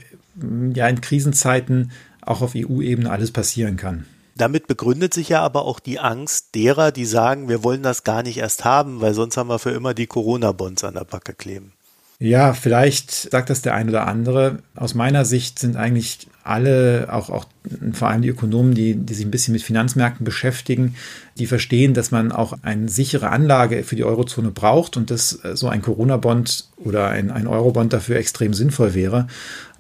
ja 0.74 0.86
in 0.86 1.00
Krisenzeiten 1.00 1.90
auch 2.20 2.42
auf 2.42 2.52
EU-Ebene 2.54 3.10
alles 3.10 3.32
passieren 3.32 3.76
kann. 3.76 4.04
Damit 4.36 4.66
begründet 4.66 5.14
sich 5.14 5.30
ja 5.30 5.40
aber 5.40 5.64
auch 5.64 5.80
die 5.80 5.98
Angst 5.98 6.54
derer, 6.54 6.92
die 6.92 7.06
sagen, 7.06 7.48
wir 7.48 7.64
wollen 7.64 7.82
das 7.82 8.04
gar 8.04 8.22
nicht 8.22 8.36
erst 8.36 8.66
haben, 8.66 9.00
weil 9.00 9.14
sonst 9.14 9.38
haben 9.38 9.48
wir 9.48 9.58
für 9.58 9.70
immer 9.70 9.94
die 9.94 10.06
Corona-Bonds 10.06 10.84
an 10.84 10.94
der 10.94 11.04
Backe 11.04 11.32
kleben. 11.32 11.72
Ja, 12.18 12.54
vielleicht 12.54 13.10
sagt 13.10 13.50
das 13.50 13.60
der 13.60 13.74
ein 13.74 13.90
oder 13.90 14.06
andere. 14.06 14.58
Aus 14.74 14.94
meiner 14.94 15.26
Sicht 15.26 15.58
sind 15.58 15.76
eigentlich 15.76 16.28
alle, 16.42 17.08
auch, 17.12 17.28
auch 17.28 17.44
vor 17.92 18.08
allem 18.08 18.22
die 18.22 18.30
Ökonomen, 18.30 18.74
die, 18.74 18.94
die 18.94 19.12
sich 19.12 19.26
ein 19.26 19.30
bisschen 19.30 19.52
mit 19.52 19.62
Finanzmärkten 19.62 20.24
beschäftigen, 20.24 20.94
die 21.36 21.46
verstehen, 21.46 21.92
dass 21.92 22.12
man 22.12 22.32
auch 22.32 22.56
eine 22.62 22.88
sichere 22.88 23.28
Anlage 23.28 23.82
für 23.82 23.96
die 23.96 24.04
Eurozone 24.04 24.50
braucht 24.50 24.96
und 24.96 25.10
dass 25.10 25.44
äh, 25.44 25.56
so 25.56 25.68
ein 25.68 25.82
Corona-Bond 25.82 26.68
oder 26.78 27.08
ein, 27.08 27.30
ein 27.30 27.46
Euro-Bond 27.46 27.92
dafür 27.92 28.16
extrem 28.16 28.54
sinnvoll 28.54 28.94
wäre. 28.94 29.26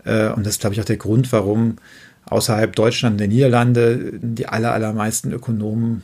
Äh, 0.04 0.28
und 0.28 0.44
das 0.44 0.54
ist, 0.54 0.60
glaube 0.60 0.74
ich, 0.74 0.80
auch 0.80 0.86
der 0.86 0.98
Grund, 0.98 1.32
warum 1.32 1.76
außerhalb 2.26 2.76
Deutschland 2.76 3.14
und 3.14 3.18
der 3.18 3.28
Niederlande 3.28 4.12
die 4.20 4.46
aller, 4.46 4.74
allermeisten 4.74 5.32
Ökonomen, 5.32 6.02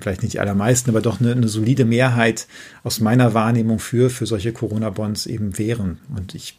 vielleicht 0.00 0.22
nicht 0.22 0.34
die 0.34 0.40
allermeisten, 0.40 0.90
aber 0.90 1.00
doch 1.00 1.20
eine, 1.20 1.32
eine 1.32 1.48
solide 1.48 1.84
Mehrheit 1.84 2.46
aus 2.82 3.00
meiner 3.00 3.34
Wahrnehmung 3.34 3.78
für, 3.78 4.10
für 4.10 4.26
solche 4.26 4.52
Corona-Bonds 4.52 5.26
eben 5.26 5.58
wären. 5.58 5.98
Und 6.16 6.34
ich, 6.34 6.58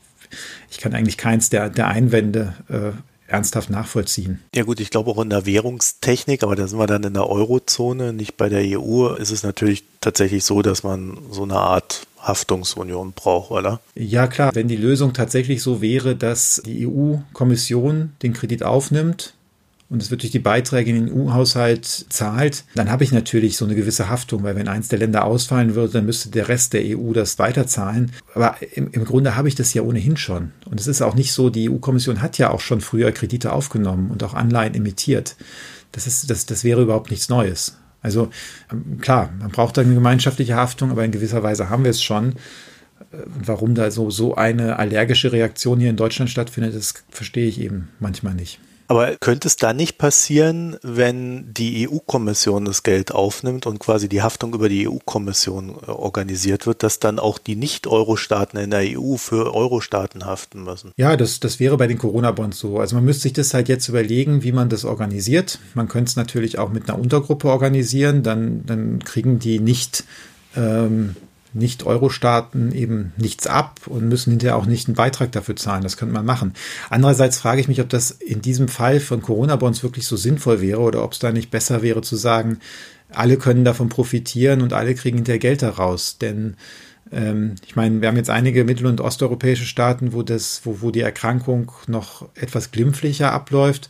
ich 0.69 0.78
kann 0.78 0.93
eigentlich 0.93 1.17
keins 1.17 1.50
der, 1.50 1.69
der 1.69 1.88
Einwände 1.88 2.54
äh, 2.69 2.91
ernsthaft 3.28 3.69
nachvollziehen. 3.69 4.39
Ja 4.56 4.63
gut, 4.63 4.80
ich 4.80 4.89
glaube 4.89 5.12
auch 5.12 5.21
in 5.21 5.30
der 5.30 5.45
Währungstechnik, 5.45 6.43
aber 6.43 6.56
da 6.56 6.67
sind 6.67 6.80
wir 6.80 6.88
dann 6.88 7.04
in 7.04 7.13
der 7.13 7.30
Eurozone, 7.30 8.13
nicht 8.13 8.38
bei 8.38 8.50
der 8.50 8.80
EU, 8.80 9.13
ist 9.15 9.32
es 9.32 9.43
natürlich 9.43 9.84
tatsächlich 10.02 10.45
so, 10.45 10.62
dass 10.62 10.84
man 10.84 11.17
so 11.32 11.43
eine 11.43 11.56
Art 11.56 12.08
Haftungsunion 12.19 13.13
braucht, 13.13 13.52
oder? 13.52 13.80
Ja 13.95 14.28
klar, 14.28 14.52
wenn 14.54 14.67
die 14.67 14.76
Lösung 14.76 15.13
tatsächlich 15.13 15.62
so 15.62 15.82
wäre, 15.82 16.15
dass 16.15 16.62
die 16.65 16.88
EU-Kommission 16.88 18.13
den 18.21 18.34
Kredit 18.34 18.63
aufnimmt, 18.63 19.34
und 19.89 20.02
es 20.02 20.12
wird 20.12 20.21
durch 20.21 20.32
die 20.32 20.39
Beiträge 20.39 20.89
in 20.89 21.06
den 21.06 21.13
EU-Haushalt 21.13 21.86
zahlt, 21.86 22.65
dann 22.76 22.91
habe 22.91 23.06
ich 23.06 23.12
natürlich 23.12 23.56
so 23.56 23.63
eine 23.63 23.76
gewisse 23.76 24.10
Haftung, 24.10 24.43
weil 24.43 24.56
wenn 24.56 24.67
eins 24.67 24.89
der 24.89 25.00
Länder 25.00 25.23
ausfallen 25.23 25.76
würde, 25.76 25.93
dann 25.93 26.06
müsste 26.06 26.30
der 26.30 26.50
Rest 26.50 26.73
der 26.73 26.82
EU 26.84 27.13
das 27.13 27.39
weiterzahlen. 27.39 28.12
Aber 28.34 28.56
im, 28.73 28.91
im 28.91 29.06
Grunde 29.06 29.38
habe 29.38 29.47
ich 29.47 29.56
das 29.56 29.73
ja 29.73 29.82
ohnehin 29.84 30.17
schon. 30.17 30.52
Und 30.65 30.80
es 30.80 30.88
ist 30.88 31.02
auch 31.02 31.15
nicht 31.15 31.32
so, 31.32 31.50
die 31.50 31.69
EU-Kommission 31.69 32.21
hat 32.21 32.38
ja 32.38 32.50
auch 32.50 32.60
schon 32.60 32.82
früher 32.82 33.13
Kredite 33.13 33.54
aufgenommen 33.54 34.12
und 34.12 34.23
auch 34.23 34.34
Anleihen 34.34 34.76
emittiert. 34.76 35.38
Das, 35.93 36.06
ist, 36.06 36.30
das, 36.30 36.45
das 36.45 36.65
wäre 36.65 36.82
überhaupt 36.82 37.10
nichts 37.10 37.30
Neues. 37.30 37.78
Also 38.02 38.30
ähm, 38.71 39.00
klar, 39.00 39.32
man 39.39 39.52
braucht 39.52 39.78
da 39.78 39.82
eine 39.82 39.93
gemeinschaftliche 39.93 40.56
Haftung, 40.56 40.91
aber 40.91 41.06
in 41.06 41.12
gewisser 41.12 41.43
Weise 41.43 41.69
haben 41.69 41.84
wir 41.84 41.91
es 41.91 42.04
schon. 42.04 42.34
Äh, 43.12 43.17
warum 43.26 43.73
da 43.73 43.89
so, 43.89 44.10
so 44.10 44.36
eine 44.36 44.80
allergische 44.80 45.32
Reaktion 45.32 45.80
hier 45.80 45.89
in 45.89 45.95
Deutschland 45.95 46.30
stattfindet, 46.30 46.76
das 46.76 46.93
verstehe 47.10 47.47
ich 47.47 47.62
eben 47.62 47.88
manchmal 48.00 48.34
nicht. 48.34 48.60
Aber 48.88 49.15
könnte 49.15 49.47
es 49.47 49.58
da 49.58 49.73
nicht 49.73 49.97
passieren, 49.97 50.78
wenn 50.82 51.54
die 51.54 51.89
EU-Kommission 51.89 52.65
das 52.65 52.84
Geld 52.84 53.12
aufnimmt 53.12 53.65
und 53.65 53.80
quasi 53.80 54.08
die 54.08 54.21
Haftung 54.21 54.54
über 54.54 54.69
die 54.69 54.88
EU-Kommission 54.88 55.76
äh, 55.86 55.91
organisiert 55.91 56.65
wird, 56.65 56.84
dass 56.84 57.00
dann 57.00 57.19
auch 57.19 57.38
die 57.38 57.56
Nicht-Euro-Staaten 57.56 58.58
in 58.58 58.71
der 58.71 58.97
EU 58.97 59.17
für 59.17 59.54
Euro-Staaten 59.54 60.26
haften 60.26 60.63
müssen? 60.63 60.91
Ja, 60.95 61.17
das, 61.17 61.39
das 61.39 61.60
wäre 61.60 61.78
bei 61.78 61.88
den 61.88 61.97
Corona-Bonds 61.97 62.58
so. 62.58 62.80
Also 62.80 62.95
man 62.95 63.04
müsste 63.04 63.23
sich 63.23 63.34
das 63.34 63.54
halt 63.54 63.67
jetzt 63.67 63.89
überlegen, 63.89 64.43
wie 64.43 64.54
man 64.54 64.69
das 64.69 64.86
organisiert. 64.86 65.60
Man 65.73 65.88
könnte 65.88 66.10
es 66.10 66.15
natürlich 66.15 66.58
auch 66.58 66.71
mit 66.71 66.89
einer 66.89 67.00
Untergruppe 67.00 67.50
organisieren, 67.50 68.23
dann, 68.23 68.65
dann 68.65 69.00
kriegen 69.04 69.39
die 69.39 69.60
nicht 69.60 70.06
ähm, 70.56 71.15
nicht-Euro-Staaten 71.58 72.72
eben 72.72 73.13
nichts 73.17 73.48
ab 73.48 73.82
und 73.86 74.08
müssen 74.08 74.32
hinterher 74.32 74.56
auch 74.56 74.65
nicht 74.65 74.88
einen 74.88 74.96
Beitrag 74.96 75.32
dafür 75.32 75.56
zahlen. 75.56 75.84
Das 75.84 75.98
könnte 75.98 76.13
man 76.13 76.26
machen. 76.26 76.54
Andererseits 76.89 77.38
frage 77.38 77.62
ich 77.62 77.67
mich, 77.67 77.82
ob 77.82 77.89
das 77.89 78.12
in 78.12 78.41
diesem 78.41 78.67
Fall 78.67 79.00
von 79.00 79.22
Corona-Bonds 79.22 79.84
wirklich 79.84 80.08
so 80.08 80.15
sinnvoll 80.15 80.62
wäre 80.62 80.80
oder 80.80 81.04
ob 81.04 81.13
es 81.13 81.20
da 81.20 81.32
nicht 81.32 81.52
besser 81.52 81.82
wäre 81.82 82.02
zu 82.02 82.15
sagen, 82.15 82.60
alle 83.10 83.38
können 83.38 83.63
davon 83.63 83.89
profitieren 83.89 84.62
und 84.62 84.74
alle 84.74 84.96
kriegen 84.96 85.17
hinterher 85.17 85.39
Geld 85.39 85.62
daraus. 85.62 86.17
Denn 86.17 86.56
ähm, 87.12 87.56
ich 87.65 87.76
meine, 87.76 88.02
wir 88.02 88.08
haben 88.08 88.17
jetzt 88.17 88.30
einige 88.30 88.63
mittel- 88.63 88.88
und 88.88 89.02
osteuropäische 89.02 89.65
Staaten, 89.65 90.13
wo 90.13 90.24
das, 90.24 90.62
wo, 90.63 90.82
wo 90.82 90.91
die 90.91 91.02
Erkrankung 91.02 91.72
noch 91.88 92.28
etwas 92.36 92.72
glimpflicher 92.72 93.32
abläuft. 93.32 93.89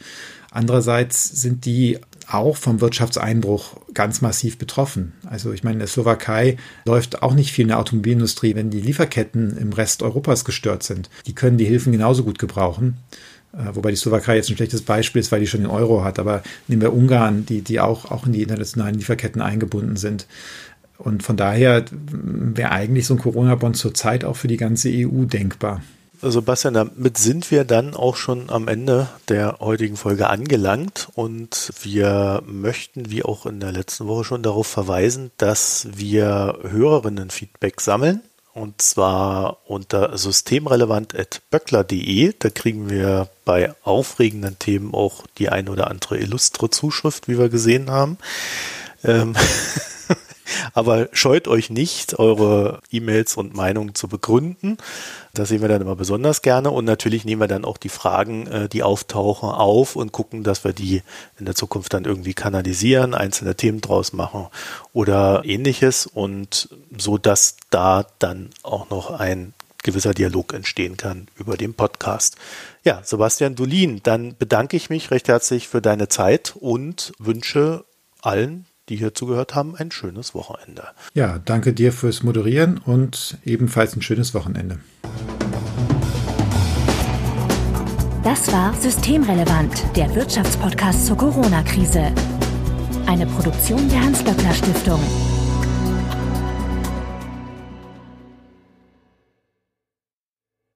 Andererseits 0.51 1.41
sind 1.41 1.65
die 1.65 1.99
auch 2.29 2.57
vom 2.57 2.81
Wirtschaftseinbruch 2.81 3.77
ganz 3.93 4.21
massiv 4.21 4.57
betroffen. 4.57 5.13
Also 5.25 5.53
ich 5.53 5.63
meine, 5.63 5.75
in 5.75 5.79
der 5.79 5.87
Slowakei 5.87 6.57
läuft 6.85 7.23
auch 7.23 7.33
nicht 7.33 7.51
viel 7.51 7.63
in 7.63 7.69
der 7.69 7.79
Automobilindustrie, 7.79 8.55
wenn 8.55 8.69
die 8.69 8.81
Lieferketten 8.81 9.57
im 9.57 9.71
Rest 9.71 10.03
Europas 10.03 10.43
gestört 10.43 10.83
sind. 10.83 11.09
Die 11.25 11.35
können 11.35 11.57
die 11.57 11.65
Hilfen 11.65 11.91
genauso 11.91 12.23
gut 12.23 12.37
gebrauchen. 12.37 12.97
Äh, 13.53 13.75
wobei 13.75 13.91
die 13.91 13.97
Slowakei 13.97 14.35
jetzt 14.35 14.49
ein 14.49 14.57
schlechtes 14.57 14.81
Beispiel 14.81 15.21
ist, 15.21 15.31
weil 15.31 15.39
die 15.39 15.47
schon 15.47 15.61
den 15.61 15.69
Euro 15.69 16.03
hat. 16.03 16.19
Aber 16.19 16.43
nehmen 16.67 16.81
wir 16.81 16.93
Ungarn, 16.93 17.45
die, 17.45 17.61
die 17.61 17.79
auch, 17.79 18.11
auch 18.11 18.25
in 18.25 18.33
die 18.33 18.43
internationalen 18.43 18.95
Lieferketten 18.95 19.41
eingebunden 19.41 19.95
sind. 19.95 20.27
Und 20.97 21.23
von 21.23 21.37
daher 21.37 21.85
wäre 21.91 22.71
eigentlich 22.71 23.05
so 23.05 23.13
ein 23.13 23.19
Corona-Bond 23.19 23.77
zurzeit 23.77 24.25
auch 24.25 24.35
für 24.35 24.47
die 24.47 24.57
ganze 24.57 24.89
EU 24.89 25.25
denkbar. 25.25 25.81
Sebastian, 26.21 26.73
damit 26.73 27.17
sind 27.17 27.49
wir 27.51 27.63
dann 27.63 27.93
auch 27.93 28.15
schon 28.15 28.49
am 28.49 28.67
Ende 28.67 29.07
der 29.29 29.59
heutigen 29.59 29.97
Folge 29.97 30.29
angelangt 30.29 31.09
und 31.13 31.71
wir 31.81 32.41
möchten, 32.45 33.11
wie 33.11 33.23
auch 33.23 33.45
in 33.45 33.59
der 33.59 33.71
letzten 33.71 34.07
Woche 34.07 34.23
schon, 34.23 34.41
darauf 34.41 34.65
verweisen, 34.67 35.29
dass 35.37 35.87
wir 35.93 36.57
Hörerinnen-Feedback 36.63 37.81
sammeln 37.81 38.21
und 38.53 38.81
zwar 38.81 39.69
unter 39.69 40.17
systemrelevant.böckler.de. 40.17 42.33
Da 42.39 42.49
kriegen 42.49 42.89
wir 42.89 43.29
bei 43.45 43.75
aufregenden 43.83 44.57
Themen 44.57 44.95
auch 44.95 45.27
die 45.37 45.49
ein 45.49 45.69
oder 45.69 45.91
andere 45.91 46.17
illustre 46.17 46.71
Zuschrift, 46.71 47.27
wie 47.27 47.37
wir 47.37 47.49
gesehen 47.49 47.91
haben. 47.91 48.17
Ähm 49.03 49.35
Aber 50.73 51.09
scheut 51.11 51.47
euch 51.47 51.69
nicht, 51.69 52.17
eure 52.19 52.81
E-Mails 52.91 53.35
und 53.35 53.55
Meinungen 53.55 53.95
zu 53.95 54.07
begründen. 54.07 54.77
Das 55.33 55.49
sehen 55.49 55.61
wir 55.61 55.67
dann 55.67 55.81
immer 55.81 55.95
besonders 55.95 56.41
gerne. 56.41 56.71
Und 56.71 56.85
natürlich 56.85 57.25
nehmen 57.25 57.41
wir 57.41 57.47
dann 57.47 57.65
auch 57.65 57.77
die 57.77 57.89
Fragen, 57.89 58.47
äh, 58.47 58.69
die 58.69 58.83
auftauchen, 58.83 59.49
auf 59.49 59.95
und 59.95 60.11
gucken, 60.11 60.43
dass 60.43 60.63
wir 60.63 60.73
die 60.73 61.03
in 61.39 61.45
der 61.45 61.55
Zukunft 61.55 61.93
dann 61.93 62.05
irgendwie 62.05 62.33
kanalisieren, 62.33 63.13
einzelne 63.13 63.55
Themen 63.55 63.81
draus 63.81 64.13
machen 64.13 64.47
oder 64.93 65.43
ähnliches. 65.45 66.07
Und 66.07 66.69
so, 66.97 67.17
dass 67.17 67.57
da 67.69 68.05
dann 68.19 68.49
auch 68.63 68.89
noch 68.89 69.11
ein 69.11 69.53
gewisser 69.83 70.13
Dialog 70.13 70.53
entstehen 70.53 70.97
kann 70.97 71.27
über 71.37 71.55
den 71.55 71.73
Podcast. 71.73 72.35
Ja, 72.83 73.01
Sebastian 73.03 73.55
Dulin, 73.55 74.01
dann 74.03 74.35
bedanke 74.37 74.75
ich 74.75 74.89
mich 74.89 75.11
recht 75.11 75.27
herzlich 75.27 75.67
für 75.67 75.81
deine 75.81 76.09
Zeit 76.09 76.55
und 76.59 77.13
wünsche 77.19 77.85
allen 78.21 78.65
die 78.89 78.95
hier 78.95 79.13
zugehört 79.13 79.55
haben, 79.55 79.75
ein 79.75 79.91
schönes 79.91 80.33
Wochenende. 80.33 80.83
Ja, 81.13 81.39
danke 81.43 81.73
dir 81.73 81.91
fürs 81.91 82.23
Moderieren 82.23 82.77
und 82.77 83.37
ebenfalls 83.45 83.95
ein 83.95 84.01
schönes 84.01 84.33
Wochenende. 84.33 84.79
Das 88.23 88.51
war 88.51 88.73
Systemrelevant, 88.73 89.85
der 89.95 90.13
Wirtschaftspodcast 90.13 91.05
zur 91.05 91.17
Corona-Krise. 91.17 92.11
Eine 93.05 93.25
Produktion 93.25 93.87
der 93.89 94.01
Hans-Böckler 94.01 94.53
Stiftung. 94.53 94.99